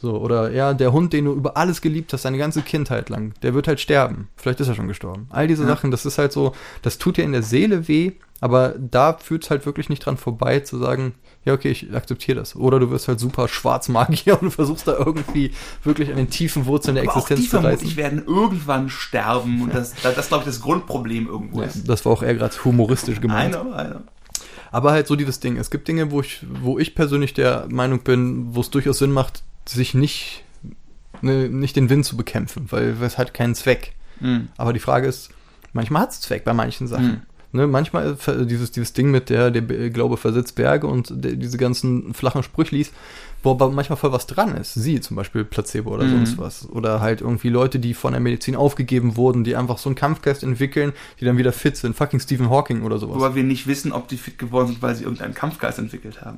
[0.02, 3.34] So, oder ja, der Hund, den du über alles geliebt hast, deine ganze Kindheit lang,
[3.42, 4.30] der wird halt sterben.
[4.38, 5.28] Vielleicht ist er schon gestorben.
[5.30, 5.70] All diese Ja.
[5.70, 9.44] Sachen, das ist halt so, das tut dir in der Seele weh, aber da führt
[9.44, 12.56] es halt wirklich nicht dran vorbei zu sagen, ja, okay, ich akzeptiere das.
[12.56, 15.52] Oder du wirst halt super Schwarzmagier und versuchst da irgendwie
[15.84, 17.98] wirklich an den tiefen Wurzeln der Aber auch die Existenz zu reißen.
[17.98, 21.90] werden irgendwann sterben und das, das, das glaube ich, das Grundproblem irgendwo Ja, ist.
[21.90, 23.54] das war auch eher gerade humoristisch I gemeint.
[23.54, 24.00] know, I know.
[24.72, 25.58] Aber halt so dieses Ding.
[25.58, 29.12] Es gibt Dinge, wo ich, wo ich persönlich der Meinung bin, wo es durchaus Sinn
[29.12, 30.44] macht, sich nicht,
[31.22, 33.94] ne, nicht den Wind zu bekämpfen, weil es hat keinen Zweck.
[34.20, 34.50] Mhm.
[34.58, 35.30] Aber die Frage ist,
[35.74, 37.06] manchmal hat es Zweck bei manchen Sachen.
[37.08, 37.22] Mhm.
[37.52, 41.58] Ne, manchmal dieses, dieses Ding mit der, der Be- Glaube versetzt Berge und der, diese
[41.58, 42.92] ganzen flachen Sprüchlis,
[43.42, 44.76] wo aber manchmal voll was dran ist.
[44.76, 46.12] Sie zum Beispiel Placebo oder Mhm.
[46.12, 46.70] sonst was.
[46.70, 50.44] Oder halt irgendwie Leute, die von der Medizin aufgegeben wurden, die einfach so einen Kampfgeist
[50.44, 51.96] entwickeln, die dann wieder fit sind.
[51.96, 53.16] Fucking Stephen Hawking oder sowas.
[53.16, 56.38] Wobei wir nicht wissen, ob die fit geworden sind, weil sie irgendeinen Kampfgeist entwickelt haben.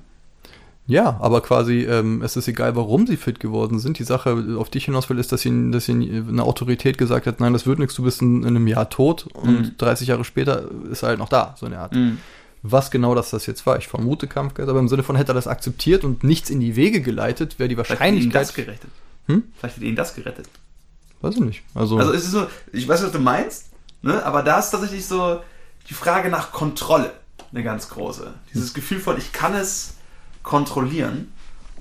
[0.88, 4.00] Ja, aber quasi, ähm, es ist egal, warum sie fit geworden sind.
[4.00, 7.28] Die Sache, auf die ich hinaus will, ist, dass ihnen, dass ihnen eine Autorität gesagt
[7.28, 9.78] hat, nein, das wird nichts, du bist in, in einem Jahr tot und Mhm.
[9.78, 11.94] 30 Jahre später ist er halt noch da, so eine Art.
[11.94, 12.18] Mhm.
[12.64, 15.36] Was genau das, das jetzt war, ich vermute Kampfgeist, aber im Sinne von hätte er
[15.36, 18.56] das akzeptiert und nichts in die Wege geleitet, wäre die Vielleicht hat ihnen das Wahrscheinlichkeit.
[18.66, 18.90] gerettet.
[19.28, 19.44] Hm?
[19.58, 20.50] Vielleicht hat ihnen das gerettet.
[21.22, 21.64] Weiß ich nicht.
[21.74, 23.68] Also, Also es ist so, ich weiß, was du meinst,
[24.02, 24.24] ne?
[24.26, 25.40] aber da ist tatsächlich so
[25.90, 27.14] die Frage nach Kontrolle
[27.52, 28.34] eine ganz große.
[28.54, 29.96] Dieses Gefühl von, ich kann es
[30.44, 31.32] kontrollieren.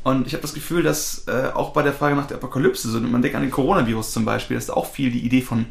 [0.03, 3.01] Und ich habe das Gefühl, dass äh, auch bei der Frage nach der Apokalypse, so,
[3.01, 5.67] man denkt an den Coronavirus zum Beispiel, ist da auch viel die Idee von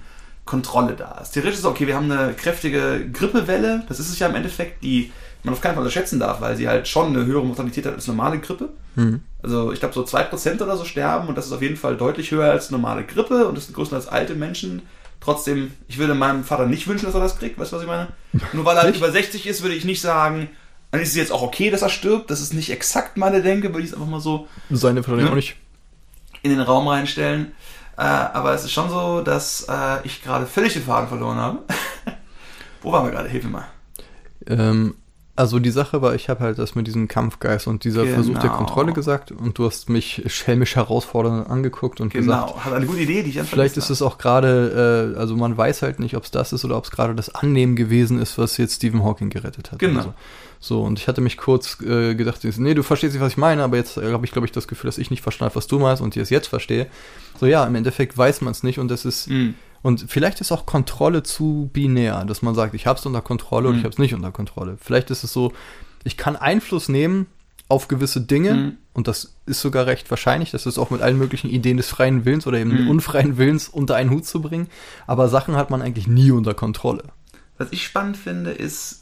[0.45, 1.32] Kontrolle da ist.
[1.32, 4.84] Theoretisch ist es okay, wir haben eine kräftige Grippewelle, das ist es ja im Endeffekt,
[4.84, 5.12] die
[5.43, 8.08] man auf keinen Fall unterschätzen darf, weil sie halt schon eine höhere Mortalität hat als
[8.08, 8.69] normale Grippe.
[8.95, 9.21] hm.
[9.41, 12.32] Also ich glaube so 2% oder so sterben und das ist auf jeden Fall deutlich
[12.32, 14.82] höher als normale Grippe und das ist größer als alte Menschen.
[15.21, 17.88] Trotzdem, ich würde meinem Vater nicht wünschen, dass er das kriegt, weißt du, was ich
[17.89, 18.08] meine?
[18.54, 19.02] Nur weil er halt Nicht?
[19.02, 20.49] über 60 ist, würde ich nicht sagen,
[20.91, 22.32] dann ist es jetzt auch okay, dass er stirbt.
[22.32, 25.32] Das ist nicht exakt meine Denke, würde ich es einfach mal so seine wahrscheinlich Ja.
[25.32, 25.56] auch nicht.
[26.41, 27.52] in den Raum reinstellen.
[27.97, 31.60] Äh, aber es ist schon so, dass äh, ich gerade völlig den Faden verloren habe.
[32.82, 33.28] Wo waren wir gerade?
[33.30, 33.65] Hilf mir mal.
[34.47, 34.95] Ähm,
[35.36, 38.15] also die Sache war, ich habe halt das mit diesem Kampfgeist und dieser Genau.
[38.15, 42.73] Versuch der Kontrolle gesagt und du hast mich schelmisch herausfordernd angeguckt und gesagt, Genau, hat
[42.73, 45.99] eine gute Idee, die ich Vielleicht ist es auch gerade, äh, also man weiß halt
[45.99, 48.75] nicht, ob es das ist oder ob es gerade das Annehmen gewesen ist, was jetzt
[48.75, 49.80] Stephen Hawking gerettet hat.
[49.80, 49.99] Genau.
[49.99, 50.13] Also,
[50.60, 53.63] so, und ich hatte mich kurz äh, gedacht, nee, du verstehst nicht, was ich meine,
[53.63, 55.67] aber jetzt äh, habe ich, glaube ich, das Gefühl, dass ich nicht verstanden habe, was
[55.67, 56.88] du meinst und ich es jetzt verstehe.
[57.39, 59.56] So, ja, im Endeffekt weiß man es nicht und das ist, Mhm.
[59.82, 63.63] Und vielleicht ist auch Kontrolle zu binär, dass man sagt, ich habe es unter Kontrolle
[63.63, 63.69] mhm.
[63.69, 64.78] oder ich habe es nicht unter Kontrolle.
[64.80, 65.54] Vielleicht ist es so,
[66.04, 67.28] ich kann Einfluss nehmen
[67.69, 68.78] auf gewisse Dinge mhm.
[68.93, 72.26] und das ist sogar recht wahrscheinlich, dass es auch mit allen möglichen Ideen des freien
[72.26, 72.89] Willens oder eben mhm.
[72.89, 74.67] unfreien Willens unter einen Hut zu bringen.
[75.08, 77.04] Aber Sachen hat man eigentlich nie unter Kontrolle.
[77.58, 78.99] Was ich spannend finde, ist,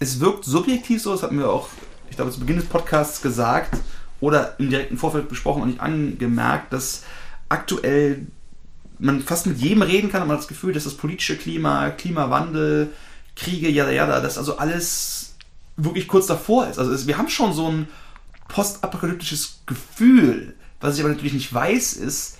[0.00, 1.68] es wirkt subjektiv so, das hatten wir auch,
[2.08, 3.78] ich glaube, zu Beginn des Podcasts gesagt
[4.20, 7.04] oder im direkten Vorfeld besprochen und nicht angemerkt, dass
[7.48, 8.26] aktuell
[8.98, 11.90] man fast mit jedem reden kann, aber man hat das Gefühl, dass das politische Klima,
[11.90, 12.92] Klimawandel,
[13.36, 15.36] Kriege, ja, ja, das also alles
[15.76, 16.78] wirklich kurz davor ist.
[16.78, 17.88] Also wir haben schon so ein
[18.48, 20.54] postapokalyptisches Gefühl.
[20.80, 22.38] Was ich aber natürlich nicht weiß, ist,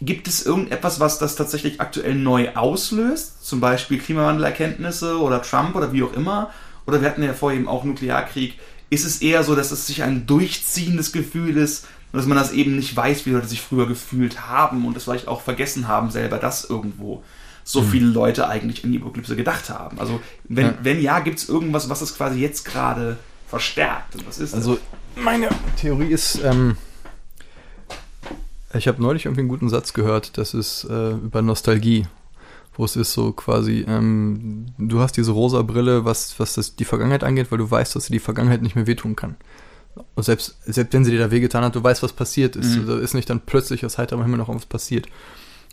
[0.00, 3.44] gibt es irgendetwas, was das tatsächlich aktuell neu auslöst?
[3.44, 6.50] Zum Beispiel Klimawandelerkenntnisse oder Trump oder wie auch immer?
[6.86, 8.58] Oder wir hatten ja vorher eben auch Nuklearkrieg.
[8.88, 12.52] Ist es eher so, dass es sich ein durchziehendes Gefühl ist, und dass man das
[12.52, 16.10] eben nicht weiß, wie Leute sich früher gefühlt haben und es vielleicht auch vergessen haben,
[16.10, 17.22] selber das irgendwo
[17.62, 17.90] so mhm.
[17.90, 20.00] viele Leute eigentlich an die Apokalypse gedacht haben.
[20.00, 23.16] Also wenn ja, wenn ja gibt es irgendwas, was es quasi jetzt gerade
[23.48, 24.16] verstärkt?
[24.16, 25.24] Und was ist also das?
[25.24, 26.76] meine Theorie ist, ähm,
[28.74, 32.06] ich habe neulich irgendwie einen guten Satz gehört, das ist äh, über Nostalgie,
[32.74, 36.84] wo es ist so quasi, ähm, du hast diese rosa Brille, was, was das, die
[36.84, 39.36] Vergangenheit angeht, weil du weißt, dass sie die Vergangenheit nicht mehr wehtun kann.
[40.14, 42.76] Und selbst, selbst wenn sie dir da wehgetan hat, du weißt, was passiert ist.
[42.76, 42.86] Mhm.
[42.86, 45.06] Da ist nicht dann plötzlich aus heiterem Himmel noch was passiert.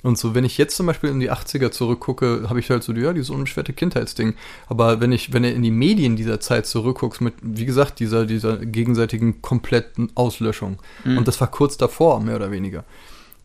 [0.03, 2.93] Und so, wenn ich jetzt zum Beispiel in die 80er zurückgucke, habe ich halt so,
[2.93, 4.35] ja, dieses unbeschwerte Kindheitsding.
[4.67, 8.25] Aber wenn ich, wenn du in die Medien dieser Zeit zurückguckst, mit, wie gesagt, dieser,
[8.25, 10.77] dieser gegenseitigen kompletten Auslöschung.
[11.03, 11.17] Mhm.
[11.17, 12.83] Und das war kurz davor, mehr oder weniger.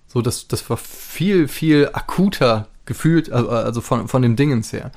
[0.06, 4.92] So, das, das war viel, viel akuter gefühlt, also von, von dem Dingens her.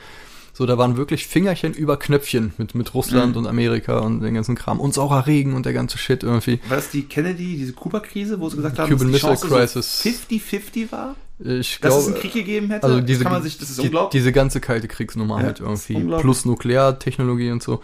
[0.54, 3.40] So, da waren wirklich Fingerchen über Knöpfchen mit, mit Russland mhm.
[3.40, 4.80] und Amerika und den ganzen Kram.
[4.80, 6.60] Und saurer Regen und der ganze Shit irgendwie.
[6.68, 10.02] War das die Kennedy, diese Kuba-Krise, wo sie gesagt haben, Cuban dass die Missile Crisis.
[10.02, 11.16] 50-50 war?
[11.40, 12.86] Ich dass es einen Krieg gegeben hätte?
[12.86, 14.12] Also diese, kann man sich, das ist die, unglaublich.
[14.12, 16.00] Diese ganze kalte Kriegsnummer ja, halt irgendwie.
[16.22, 17.82] Plus Nukleartechnologie und so.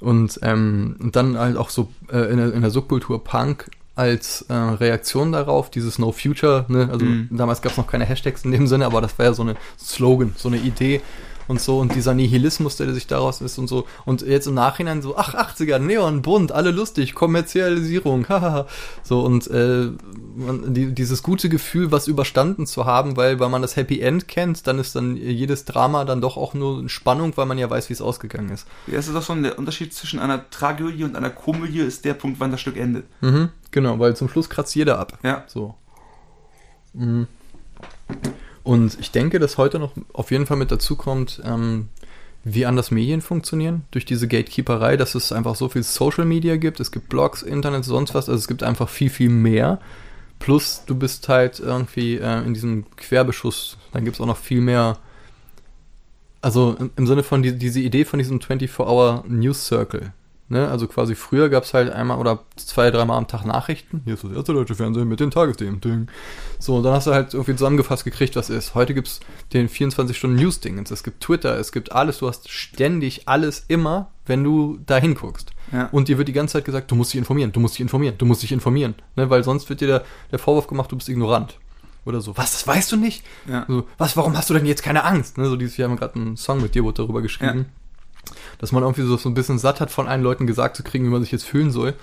[0.00, 4.42] Und, ähm, und dann halt auch so äh, in, der, in der Subkultur Punk als
[4.42, 6.88] äh, Reaktion darauf, dieses No Future, ne?
[6.90, 7.30] also mm.
[7.32, 9.56] damals gab es noch keine Hashtags in dem Sinne, aber das war ja so eine
[9.76, 11.00] Slogan, so eine Idee,
[11.48, 13.86] und so und dieser Nihilismus, der sich daraus ist und so.
[14.04, 18.66] Und jetzt im Nachhinein so, ach, 80er, Neon, bunt, alle lustig, Kommerzialisierung, haha.
[19.02, 19.90] so und äh,
[20.36, 24.28] man, die, dieses gute Gefühl, was überstanden zu haben, weil, weil man das Happy End
[24.28, 27.88] kennt, dann ist dann jedes Drama dann doch auch nur Spannung, weil man ja weiß,
[27.88, 28.66] wie es ausgegangen ist.
[28.86, 32.14] Ja, es ist doch schon der Unterschied zwischen einer Tragödie und einer Komödie ist der
[32.14, 33.06] Punkt, wann das Stück endet.
[33.22, 35.18] Mhm, genau, weil zum Schluss kratzt jeder ab.
[35.22, 35.44] Ja.
[35.46, 35.74] So.
[36.92, 37.26] Mhm.
[38.68, 41.88] Und ich denke, dass heute noch auf jeden Fall mit dazu kommt, ähm,
[42.44, 46.78] wie anders Medien funktionieren, durch diese Gatekeeperei, dass es einfach so viel Social Media gibt,
[46.78, 49.80] es gibt Blogs, Internet, sonst was, also es gibt einfach viel, viel mehr.
[50.38, 54.60] Plus du bist halt irgendwie äh, in diesem Querbeschuss, dann gibt es auch noch viel
[54.60, 54.98] mehr,
[56.42, 60.12] also im, Sinne von die, diese Idee von diesem 24-Hour News Circle,
[60.50, 60.66] Ne?
[60.66, 64.00] Also quasi früher gab es halt einmal oder zwei, dreimal am Tag Nachrichten.
[64.04, 66.08] Hier ist das erste deutsche Fernsehen mit den Tagesthemen.
[66.58, 68.74] So, und dann hast du halt irgendwie zusammengefasst gekriegt, was ist.
[68.74, 69.20] Heute gibt es
[69.52, 70.90] den 24-Stunden-News-Dingens.
[70.90, 72.18] Es gibt Twitter, es gibt alles.
[72.18, 75.50] Du hast ständig alles immer, wenn du da hinguckst.
[75.70, 75.90] Ja.
[75.92, 78.16] Und dir wird die ganze Zeit gesagt, du musst dich informieren, du musst dich informieren,
[78.16, 78.94] du musst dich informieren.
[79.16, 79.28] Ne?
[79.28, 81.58] Weil sonst wird dir der, der Vorwurf gemacht, du bist ignorant
[82.06, 82.34] oder so.
[82.38, 83.22] Was, das weißt du nicht?
[83.46, 83.66] Ja.
[83.68, 85.36] So, was, warum hast du denn jetzt keine Angst?
[85.36, 87.58] Ne, so dieses, wir haben gerade einen Song mit dir, darüber geschrieben.
[87.58, 87.77] Ja
[88.58, 91.04] dass man irgendwie so, so ein bisschen satt hat, von allen Leuten gesagt zu kriegen,
[91.04, 91.94] wie man sich jetzt fühlen soll.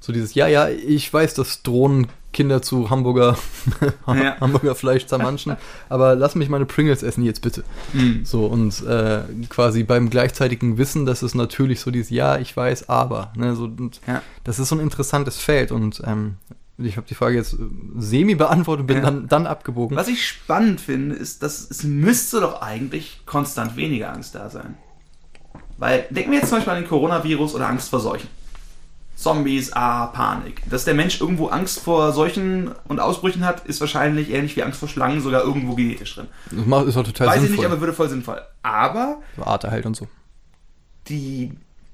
[0.00, 3.36] So dieses, ja, ja, ich weiß, dass Drohnen Kinder zu Hamburger,
[4.06, 4.40] ja.
[4.40, 5.56] Hamburger Fleisch zermanschen,
[5.88, 7.64] aber lass mich meine Pringles essen jetzt bitte.
[7.92, 8.24] Mhm.
[8.24, 12.88] So, und äh, quasi beim gleichzeitigen Wissen, dass es natürlich so dieses, ja, ich weiß,
[12.88, 14.22] aber, ne, so, und ja.
[14.44, 16.36] das ist so ein interessantes Feld und ähm,
[16.78, 17.56] ich habe die Frage jetzt
[17.96, 19.02] semi beantwortet, bin ja.
[19.02, 19.96] dann, dann abgebogen.
[19.96, 24.76] Was ich spannend finde, ist, dass es müsste doch eigentlich konstant weniger Angst da sein.
[25.80, 28.28] Weil, denken wir jetzt zum Beispiel an den Coronavirus oder Angst vor Seuchen.
[29.16, 30.62] Zombies, ah, Panik.
[30.68, 34.78] Dass der Mensch irgendwo Angst vor Seuchen und Ausbrüchen hat, ist wahrscheinlich ähnlich wie Angst
[34.78, 36.28] vor Schlangen sogar irgendwo genetisch drin.
[36.50, 37.48] Das macht, ist auch total Weiß sinnvoll.
[37.48, 38.42] Weiß ich nicht, aber würde voll sinnvoll.
[38.62, 39.20] Aber.
[39.36, 40.06] So Arterhalt und so.
[41.08, 41.52] Die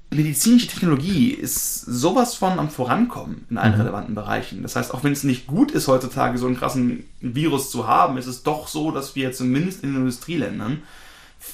[0.09, 3.81] medizinische Technologie ist sowas von am Vorankommen in allen mhm.
[3.81, 4.63] relevanten Bereichen.
[4.63, 8.17] Das heißt, auch wenn es nicht gut ist, heutzutage so einen krassen Virus zu haben,
[8.17, 10.81] ist es doch so, dass wir zumindest in den Industrieländern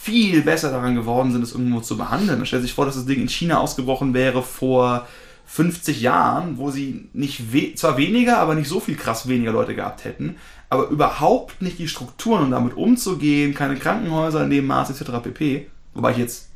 [0.02, 2.40] viel besser daran geworden sind, es irgendwo zu behandeln.
[2.40, 5.08] Man stellt sich vor, dass das Ding in China ausgebrochen wäre vor
[5.46, 9.76] 50 Jahren, wo sie nicht we zwar weniger, aber nicht so viel krass weniger Leute
[9.76, 10.36] gehabt hätten,
[10.70, 15.12] aber überhaupt nicht die Strukturen, um damit umzugehen, keine Krankenhäuser in dem Maß etc.
[15.22, 15.68] pp.
[15.94, 16.50] Wobei ich jetzt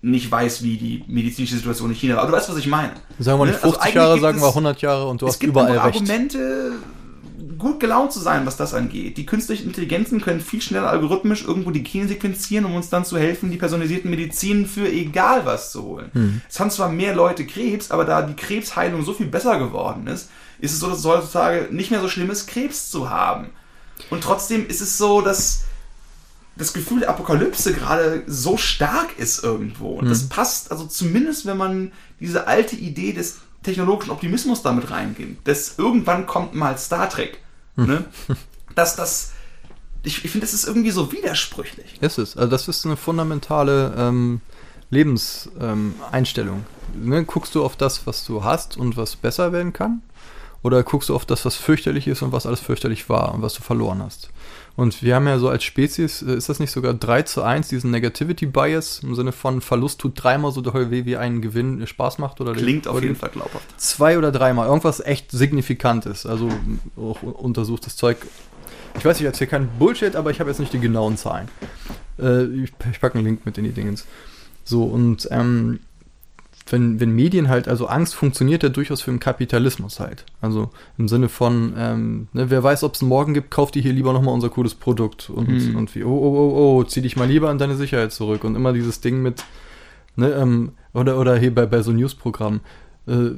[0.00, 2.22] nicht weiß, wie die medizinische Situation in China war.
[2.22, 2.92] Aber du weißt, was ich meine.
[3.18, 3.84] Sagen wir nicht 50 ne?
[3.84, 5.96] also Jahre, sagen wir 100 Jahre und du hast überall recht.
[5.96, 6.72] Argumente,
[7.58, 9.16] gut gelaunt zu sein, was das angeht.
[9.16, 13.18] Die künstlichen Intelligenzen können viel schneller algorithmisch irgendwo die Gene sequenzieren, um uns dann zu
[13.18, 16.10] helfen, die personalisierten Medizinen für egal was zu holen.
[16.12, 16.40] Hm.
[16.48, 20.30] Es haben zwar mehr Leute Krebs, aber da die Krebsheilung so viel besser geworden ist,
[20.58, 23.48] ist es so, dass es heutzutage nicht mehr so schlimm ist, Krebs zu haben.
[24.10, 25.64] Und trotzdem ist es so, dass
[26.56, 29.94] das Gefühl der Apokalypse gerade so stark ist irgendwo.
[29.94, 30.10] Und mhm.
[30.10, 35.78] das passt, also zumindest wenn man diese alte Idee des technologischen Optimismus damit reingeht, dass
[35.78, 37.38] irgendwann kommt mal Star Trek.
[37.76, 37.86] Mhm.
[37.86, 38.04] Ne?
[38.74, 39.32] dass das,
[40.02, 42.00] ich, ich finde, das ist irgendwie so widersprüchlich.
[42.00, 42.36] Ist es.
[42.36, 44.40] Also das ist eine fundamentale ähm,
[44.90, 46.64] Lebenseinstellung.
[46.94, 47.24] Ähm, ne?
[47.24, 50.02] Guckst du auf das, was du hast und was besser werden kann?
[50.62, 53.54] Oder guckst du auf das, was fürchterlich ist und was alles fürchterlich war und was
[53.54, 54.30] du verloren hast?
[54.76, 57.68] Und wir haben ja so als Spezies, äh, ist das nicht sogar 3 zu 1,
[57.68, 61.80] diesen Negativity Bias im Sinne von Verlust tut dreimal so doll weh, wie ein Gewinn
[61.80, 62.40] äh, Spaß macht?
[62.40, 63.80] Oder Klingt auf jeden Fall glaubhaft.
[63.80, 66.26] Zwei oder dreimal, irgendwas echt Signifikantes.
[66.26, 66.48] Also
[66.96, 68.18] auch untersuchtes Zeug.
[68.98, 71.48] Ich weiß, ich erzähle keinen Bullshit, aber ich habe jetzt nicht die genauen Zahlen.
[72.18, 74.06] Äh, ich, ich packe einen Link mit in die Dingens.
[74.64, 75.80] So, und ähm,
[76.66, 80.24] wenn, wenn Medien halt, also Angst funktioniert ja durchaus für den Kapitalismus halt.
[80.40, 83.82] Also im Sinne von, ähm, ne, wer weiß, ob es einen Morgen gibt, kauft dir
[83.82, 85.28] hier lieber nochmal unser cooles Produkt.
[85.28, 85.76] Und, mhm.
[85.76, 88.44] und wie, oh, oh, oh, oh, zieh dich mal lieber an deine Sicherheit zurück.
[88.44, 89.44] Und immer dieses Ding mit,
[90.16, 92.60] ne, ähm, oder, oder hier bei, bei so Newsprogrammen,
[93.06, 93.30] äh,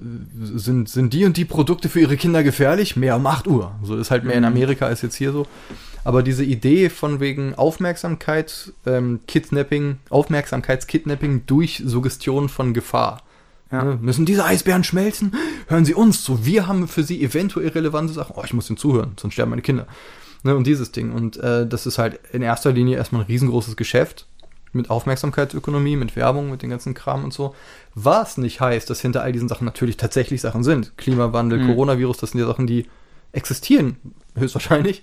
[0.55, 2.97] sind, sind die und die Produkte für ihre Kinder gefährlich?
[2.97, 3.75] Mehr um 8 Uhr.
[3.83, 4.49] So ist halt mehr in mhm.
[4.49, 5.47] Amerika als jetzt hier so.
[6.05, 13.23] Aber diese Idee von wegen Aufmerksamkeit, ähm, Kidnapping, Aufmerksamkeitskidnapping durch Suggestion von Gefahr.
[13.73, 13.83] Ja.
[13.83, 13.99] Ne?
[14.01, 15.35] Müssen diese Eisbären schmelzen?
[15.67, 16.47] Hören Sie uns zu.
[16.47, 18.35] Wir haben für Sie eventuell relevante Sachen.
[18.37, 19.89] Oh, ich muss Ihnen zuhören, sonst sterben meine Kinder.
[20.45, 20.55] Ne?
[20.55, 21.13] Und dieses Ding.
[21.13, 24.27] Und äh, das ist halt in erster Linie erstmal ein riesengroßes Geschäft
[24.73, 27.55] mit Aufmerksamkeitsökonomie, mit Werbung, mit den ganzen Kram und so.
[27.99, 30.99] Was nicht heißt, dass hinter all diesen Sachen natürlich tatsächlich Sachen sind.
[30.99, 31.69] Klimawandel, mhm.
[31.69, 32.87] Coronavirus, das sind ja Sachen, die
[33.33, 33.97] existieren,
[34.37, 35.03] höchstwahrscheinlich.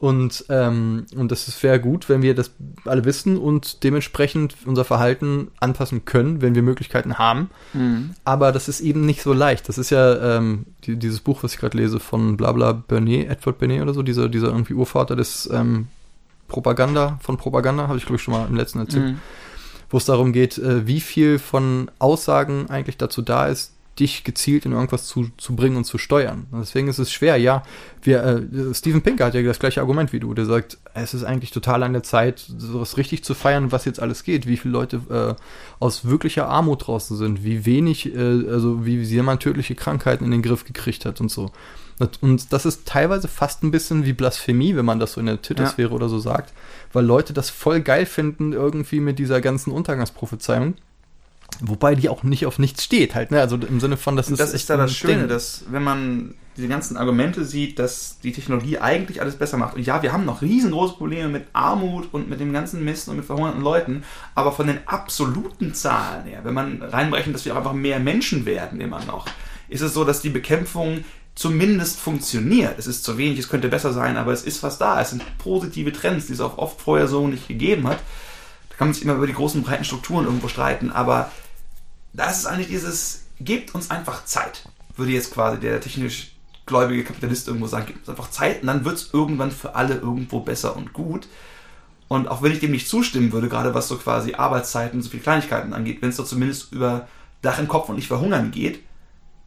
[0.00, 2.52] Und, ähm, und das wäre gut, wenn wir das
[2.84, 7.50] alle wissen und dementsprechend unser Verhalten anpassen können, wenn wir Möglichkeiten haben.
[7.72, 8.10] Mhm.
[8.24, 9.68] Aber das ist eben nicht so leicht.
[9.70, 13.58] Das ist ja ähm, die, dieses Buch, was ich gerade lese von Blabla Bernet, Edward
[13.58, 15.88] Bernet oder so, dieser, dieser irgendwie Urvater des ähm,
[16.48, 19.18] Propaganda, von Propaganda, habe ich glaube ich schon mal im letzten erzählt, mhm.
[19.90, 24.64] Wo es darum geht, äh, wie viel von Aussagen eigentlich dazu da ist, dich gezielt
[24.64, 26.46] in irgendwas zu, zu bringen und zu steuern.
[26.52, 27.62] Deswegen ist es schwer, ja.
[28.02, 30.32] Wir, äh, Steven Pinker hat ja das gleiche Argument wie du.
[30.32, 34.00] Der sagt, es ist eigentlich total an der Zeit, sowas richtig zu feiern, was jetzt
[34.00, 35.42] alles geht, wie viele Leute äh,
[35.80, 40.42] aus wirklicher Armut draußen sind, wie wenig, äh, also wie jemand tödliche Krankheiten in den
[40.42, 41.50] Griff gekriegt hat und so.
[42.20, 45.42] Und das ist teilweise fast ein bisschen wie Blasphemie, wenn man das so in der
[45.42, 45.94] Twitter-Sphäre ja.
[45.94, 46.52] oder so sagt,
[46.92, 50.74] weil Leute das voll geil finden, irgendwie mit dieser ganzen Untergangsprophezeiung.
[51.60, 53.40] Wobei die auch nicht auf nichts steht, halt, ne?
[53.40, 54.38] Also im Sinne von, das ist.
[54.38, 55.28] Das ist da das Schöne, Ding.
[55.28, 59.76] dass, wenn man diese ganzen Argumente sieht, dass die Technologie eigentlich alles besser macht.
[59.76, 63.16] Und ja, wir haben noch riesengroße Probleme mit Armut und mit dem ganzen Mist und
[63.16, 67.72] mit verhungerten Leuten, aber von den absoluten Zahlen her, wenn man reinbrechen, dass wir einfach
[67.72, 69.26] mehr Menschen werden immer noch,
[69.68, 72.78] ist es so, dass die Bekämpfung zumindest funktioniert.
[72.78, 75.00] Es ist zu wenig, es könnte besser sein, aber es ist was da.
[75.00, 77.98] Es sind positive Trends, die es auch oft vorher so nicht gegeben hat.
[78.68, 81.30] Da kann man sich immer über die großen, breiten Strukturen irgendwo streiten, aber
[82.12, 86.32] da ist eigentlich dieses, gebt uns einfach Zeit, würde jetzt quasi der technisch
[86.66, 89.94] gläubige Kapitalist irgendwo sagen, gebt uns einfach Zeit und dann wird es irgendwann für alle
[89.94, 91.28] irgendwo besser und gut.
[92.08, 95.22] Und auch wenn ich dem nicht zustimmen würde, gerade was so quasi Arbeitszeiten so viele
[95.22, 97.06] Kleinigkeiten angeht, wenn es doch zumindest über
[97.40, 98.80] Dach im Kopf und nicht verhungern geht,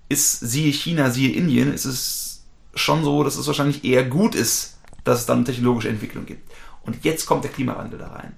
[0.10, 2.44] ist, siehe China, siehe Indien, ist es
[2.76, 6.52] schon so, dass es wahrscheinlich eher gut ist, dass es dann technologische Entwicklung gibt.
[6.84, 8.34] Und jetzt kommt der Klimawandel da rein.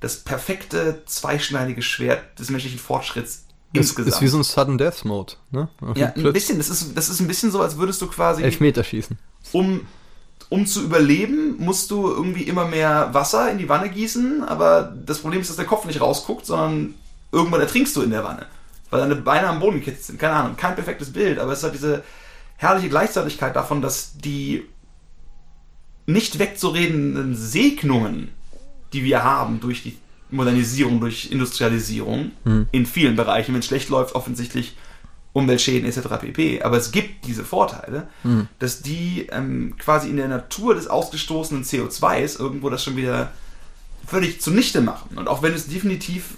[0.00, 4.14] Das perfekte zweischneidige Schwert des menschlichen Fortschritts insgesamt.
[4.14, 5.68] Ist wie so ein Sudden Death Mode, ne?
[5.96, 6.58] ja, ein bisschen.
[6.58, 8.42] Das ist, das ist ein bisschen so, als würdest du quasi.
[8.42, 9.18] Elfmeterschießen.
[9.52, 9.86] Um,
[10.48, 15.18] um zu überleben, musst du irgendwie immer mehr Wasser in die Wanne gießen, aber das
[15.18, 16.94] Problem ist, dass der Kopf nicht rausguckt, sondern
[17.32, 18.46] irgendwann ertrinkst du in der Wanne.
[18.90, 20.18] Weil deine Beine am Boden gekitzt sind.
[20.18, 22.04] Keine Ahnung, kein perfektes Bild, aber es ist halt diese
[22.56, 24.64] herrliche Gleichzeitigkeit davon, dass die
[26.06, 28.30] nicht wegzuredenden Segnungen,
[28.92, 29.96] die wir haben durch die
[30.30, 32.68] Modernisierung, durch Industrialisierung mhm.
[32.72, 33.52] in vielen Bereichen.
[33.52, 34.76] Wenn es schlecht läuft, offensichtlich
[35.32, 36.08] Umweltschäden etc.
[36.20, 36.62] pp.
[36.62, 38.48] Aber es gibt diese Vorteile, mhm.
[38.58, 43.32] dass die ähm, quasi in der Natur des ausgestoßenen CO2s irgendwo das schon wieder
[44.06, 45.16] völlig zunichte machen.
[45.16, 46.34] Und auch wenn es definitiv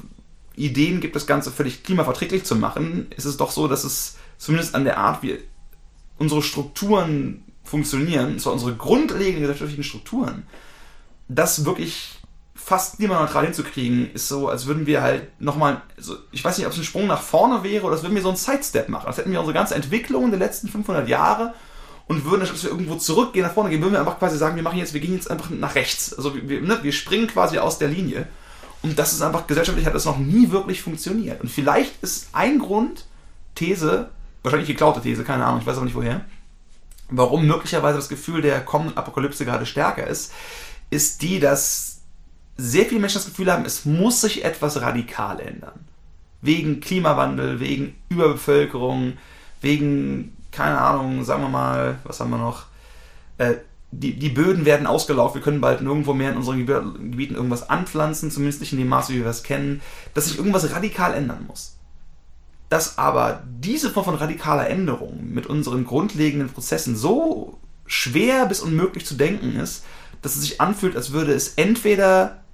[0.64, 4.74] Ideen gibt, das Ganze völlig klimaverträglich zu machen, ist es doch so, dass es zumindest
[4.74, 5.38] an der Art, wie
[6.18, 10.44] unsere Strukturen funktionieren, zwar unsere grundlegenden gesellschaftlichen Strukturen,
[11.28, 12.20] das wirklich
[12.54, 16.72] fast klimaneutral hinzukriegen, ist so, als würden wir halt nochmal, also ich weiß nicht, ob
[16.72, 19.06] es ein Sprung nach vorne wäre oder als würden wir so einen Sidestep machen.
[19.06, 21.54] Als hätten wir unsere ganze Entwicklung der letzten 500 Jahre
[22.06, 24.56] und würden, anstatt dass wir irgendwo zurückgehen, nach vorne gehen, würden wir einfach quasi sagen,
[24.56, 26.12] wir machen jetzt, wir gehen jetzt einfach nach rechts.
[26.12, 28.28] Also wir, ne, wir springen quasi aus der Linie.
[28.82, 31.40] Und das ist einfach, gesellschaftlich hat das noch nie wirklich funktioniert.
[31.40, 33.06] Und vielleicht ist ein Grund,
[33.54, 34.08] These,
[34.42, 36.24] wahrscheinlich geklaute These, keine Ahnung, ich weiß aber nicht woher,
[37.10, 40.32] warum möglicherweise das Gefühl der kommenden Apokalypse gerade stärker ist,
[40.88, 42.00] ist die, dass
[42.56, 45.86] sehr viele Menschen das Gefühl haben, es muss sich etwas radikal ändern.
[46.42, 49.14] Wegen Klimawandel, wegen Überbevölkerung,
[49.60, 52.64] wegen keine Ahnung, sagen wir mal, was haben wir noch?
[53.38, 53.56] Äh,
[53.92, 58.30] die, die Böden werden ausgelaufen, wir können bald nirgendwo mehr in unseren Gebieten irgendwas anpflanzen,
[58.30, 59.80] zumindest nicht in dem Maße, wie wir es kennen,
[60.14, 61.76] dass sich irgendwas radikal ändern muss.
[62.68, 69.04] Dass aber diese Form von radikaler Änderung mit unseren grundlegenden Prozessen so schwer bis unmöglich
[69.04, 69.84] zu denken ist,
[70.22, 72.44] dass es sich anfühlt, als würde es entweder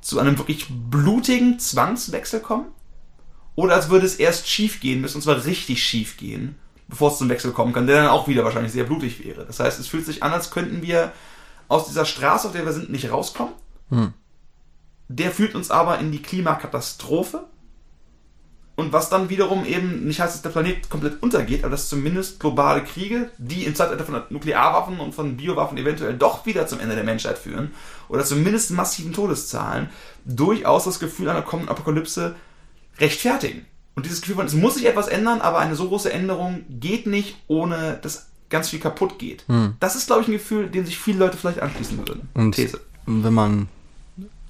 [0.00, 2.66] zu einem wirklich blutigen Zwangswechsel kommen,
[3.56, 6.56] oder als würde es erst schief gehen müssen, und zwar richtig schief gehen,
[6.88, 9.44] bevor es zum Wechsel kommen kann, der dann auch wieder wahrscheinlich sehr blutig wäre.
[9.44, 11.12] Das heißt, es fühlt sich an, als könnten wir
[11.68, 13.54] aus dieser Straße, auf der wir sind, nicht rauskommen.
[13.90, 14.12] Hm.
[15.08, 17.44] Der führt uns aber in die Klimakatastrophe.
[18.76, 22.38] Und was dann wiederum eben nicht heißt, dass der Planet komplett untergeht, aber dass zumindest
[22.40, 26.94] globale Kriege, die im Zeitalter von Nuklearwaffen und von Biowaffen eventuell doch wieder zum Ende
[26.94, 27.72] der Menschheit führen,
[28.08, 29.88] oder zumindest massiven Todeszahlen,
[30.26, 32.36] durchaus das Gefühl einer kommenden Apokalypse
[32.98, 33.64] rechtfertigen.
[33.96, 37.06] Und dieses Gefühl von, es muss sich etwas ändern, aber eine so große Änderung geht
[37.06, 39.44] nicht, ohne dass ganz viel kaputt geht.
[39.48, 39.74] Hm.
[39.80, 42.28] Das ist, glaube ich, ein Gefühl, dem sich viele Leute vielleicht anschließen würden.
[42.34, 42.80] Und These.
[43.06, 43.68] wenn man,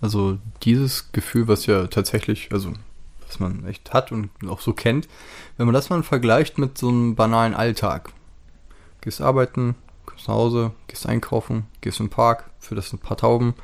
[0.01, 2.73] also dieses Gefühl, was ja tatsächlich, also
[3.27, 5.09] was man echt hat und auch so kennt,
[5.57, 8.11] wenn man das mal vergleicht mit so einem banalen Alltag.
[9.01, 13.55] Gehst arbeiten, kommst nach Hause, gehst einkaufen, gehst im Park, für das ein paar Tauben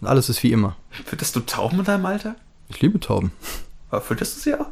[0.00, 0.76] und alles ist wie immer.
[0.90, 2.36] Fütterst du Tauben in deinem Alltag?
[2.68, 3.30] Ich liebe Tauben.
[3.90, 4.68] Aber fütterst du sie auch?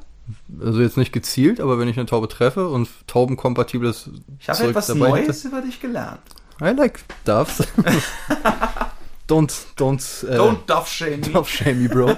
[0.61, 4.95] Also jetzt nicht gezielt, aber wenn ich eine Taube treffe und taubenkompatibles Ich habe etwas
[4.95, 6.20] Neues hätte, über dich gelernt.
[6.61, 7.66] I like doves.
[9.28, 11.28] don't, don't, äh, don't dove shame me.
[11.28, 12.16] Dove shame me, bro.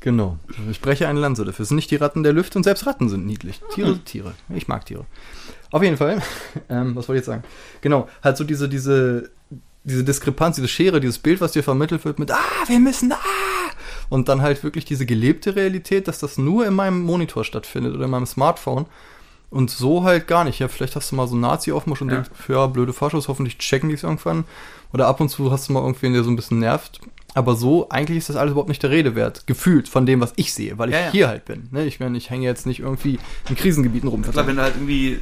[0.00, 0.38] genau.
[0.70, 1.64] Ich spreche eine Lanze dafür.
[1.64, 3.60] Es sind nicht die Ratten der Lüfte und selbst Ratten sind niedlich.
[3.74, 4.34] Tiere sind Tiere.
[4.50, 5.06] Ich mag Tiere.
[5.70, 6.22] Auf jeden Fall.
[6.68, 7.42] Ähm, was wollte ich jetzt sagen?
[7.80, 8.08] Genau.
[8.22, 9.30] Halt so diese, diese,
[9.82, 13.16] diese Diskrepanz, diese Schere, dieses Bild, was dir vermittelt wird mit, ah, wir müssen, ah,
[14.10, 18.04] und dann halt wirklich diese gelebte Realität, dass das nur in meinem Monitor stattfindet oder
[18.04, 18.86] in meinem Smartphone
[19.50, 20.58] und so halt gar nicht.
[20.58, 22.16] Ja, vielleicht hast du mal so einen Nazi aufmusch und ja.
[22.16, 24.44] denkst, ja, blöde Faschos, hoffentlich checken die es irgendwann.
[24.92, 27.00] Oder ab und zu hast du mal irgendwen, der so ein bisschen nervt.
[27.34, 30.32] Aber so, eigentlich ist das alles überhaupt nicht der Rede wert, gefühlt von dem, was
[30.34, 31.12] ich sehe, weil ich ja, ja.
[31.12, 31.68] hier halt bin.
[31.70, 31.86] Ne?
[31.86, 34.22] Ich meine, ich hänge jetzt nicht irgendwie in Krisengebieten rum.
[34.22, 35.20] Klar, wenn du halt irgendwie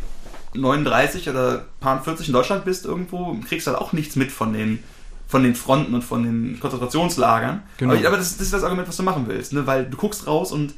[0.55, 4.55] 39 oder paar 40 in Deutschland bist irgendwo, kriegst du halt auch nichts mit von
[4.55, 4.83] den
[5.29, 7.63] von den Fronten und von den Konzentrationslagern.
[7.77, 7.95] Genau.
[7.95, 9.67] Aber, aber das, das, ist das Argument, was du machen willst, ne?
[9.67, 10.75] weil du guckst raus und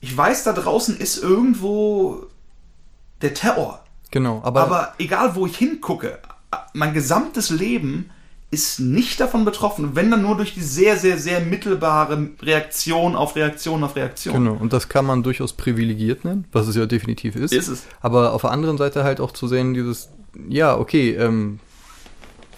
[0.00, 2.26] ich weiß, da draußen ist irgendwo
[3.22, 3.84] der Terror.
[4.10, 6.18] Genau, aber, aber egal wo ich hingucke,
[6.72, 8.10] mein gesamtes Leben
[8.50, 13.36] ist nicht davon betroffen, wenn dann nur durch die sehr, sehr, sehr mittelbare Reaktion auf
[13.36, 14.34] Reaktion auf Reaktion.
[14.34, 17.52] Genau, und das kann man durchaus privilegiert nennen, was es ja definitiv ist.
[17.52, 17.86] Ist es.
[18.00, 20.08] Aber auf der anderen Seite halt auch zu sehen, dieses,
[20.48, 21.60] ja, okay, ähm,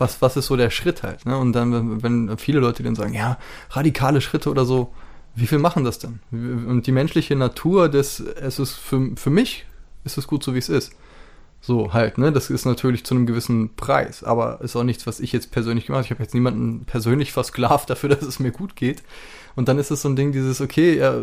[0.01, 1.27] was, was ist so der Schritt halt?
[1.27, 1.37] Ne?
[1.37, 3.39] Und dann, wenn, viele Leute dann sagen, ja,
[3.71, 4.93] radikale Schritte oder so,
[5.35, 6.21] wie viel machen das denn?
[6.31, 9.67] Und die menschliche Natur des, es ist für, für mich,
[10.05, 10.93] ist es gut so, wie es ist.
[11.61, 12.33] So halt, ne?
[12.33, 15.87] Das ist natürlich zu einem gewissen Preis, aber ist auch nichts, was ich jetzt persönlich
[15.87, 16.07] gemacht habe.
[16.07, 19.03] Ich habe jetzt niemanden persönlich versklavt dafür, dass es mir gut geht.
[19.57, 21.15] Und dann ist es so ein Ding, dieses, okay, ja,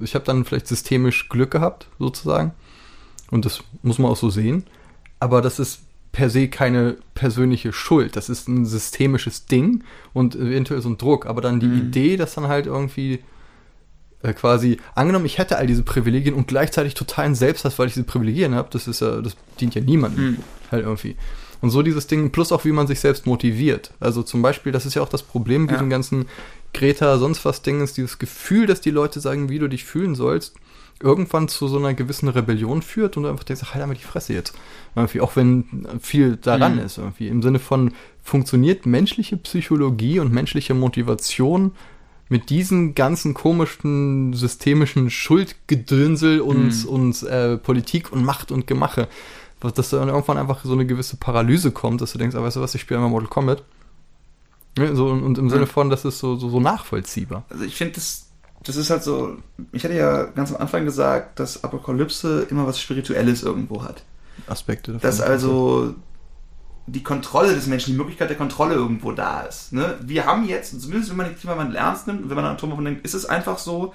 [0.00, 2.52] ich habe dann vielleicht systemisch Glück gehabt, sozusagen.
[3.30, 4.64] Und das muss man auch so sehen.
[5.20, 5.82] Aber das ist
[6.12, 8.16] per se keine persönliche Schuld.
[8.16, 11.26] Das ist ein systemisches Ding und eventuell so ein Druck.
[11.26, 11.88] Aber dann die mhm.
[11.88, 13.20] Idee, dass dann halt irgendwie
[14.22, 18.06] äh, quasi, angenommen, ich hätte all diese Privilegien und gleichzeitig totalen Selbsthass, weil ich diese
[18.06, 20.32] Privilegien habe, das ist ja, das dient ja niemandem.
[20.32, 20.36] Mhm.
[20.70, 21.16] Halt irgendwie.
[21.60, 23.92] Und so dieses Ding, plus auch wie man sich selbst motiviert.
[24.00, 25.76] Also zum Beispiel, das ist ja auch das Problem mit ja.
[25.76, 26.26] diesem ganzen
[26.72, 30.14] Greta, sonst was Ding, ist dieses Gefühl, dass die Leute sagen, wie du dich fühlen
[30.14, 30.54] sollst
[31.02, 34.34] irgendwann zu so einer gewissen Rebellion führt und du einfach denkst, halt einmal die Fresse
[34.34, 34.54] jetzt.
[34.94, 36.82] Irgendwie, auch wenn viel daran mhm.
[36.82, 37.28] ist, irgendwie.
[37.28, 37.92] Im Sinne von,
[38.22, 41.72] funktioniert menschliche Psychologie und menschliche Motivation
[42.28, 46.88] mit diesen ganzen komischen systemischen Schuldgedönsel und, mhm.
[46.88, 49.08] und äh, Politik und Macht und Gemache,
[49.60, 52.60] dass dann irgendwann einfach so eine gewisse Paralyse kommt, dass du denkst, ah, weißt du
[52.60, 53.64] was, ich spiele einmal Mortal Kombat.
[54.78, 55.50] Ja, so, und im mhm.
[55.50, 57.44] Sinne von, das ist so, so, so nachvollziehbar.
[57.50, 58.29] Also ich finde das
[58.62, 59.38] das ist halt so,
[59.72, 64.02] ich hatte ja ganz am Anfang gesagt, dass Apokalypse immer was Spirituelles irgendwo hat.
[64.46, 65.08] Aspekte davon.
[65.08, 65.94] Dass also
[66.86, 69.72] die Kontrolle des Menschen, die Möglichkeit der Kontrolle irgendwo da ist.
[69.72, 69.96] Ne?
[70.02, 72.84] Wir haben jetzt, zumindest wenn man den Klimawandel ernst nimmt und wenn man an Atombomben
[72.84, 73.94] denkt, ist es einfach so,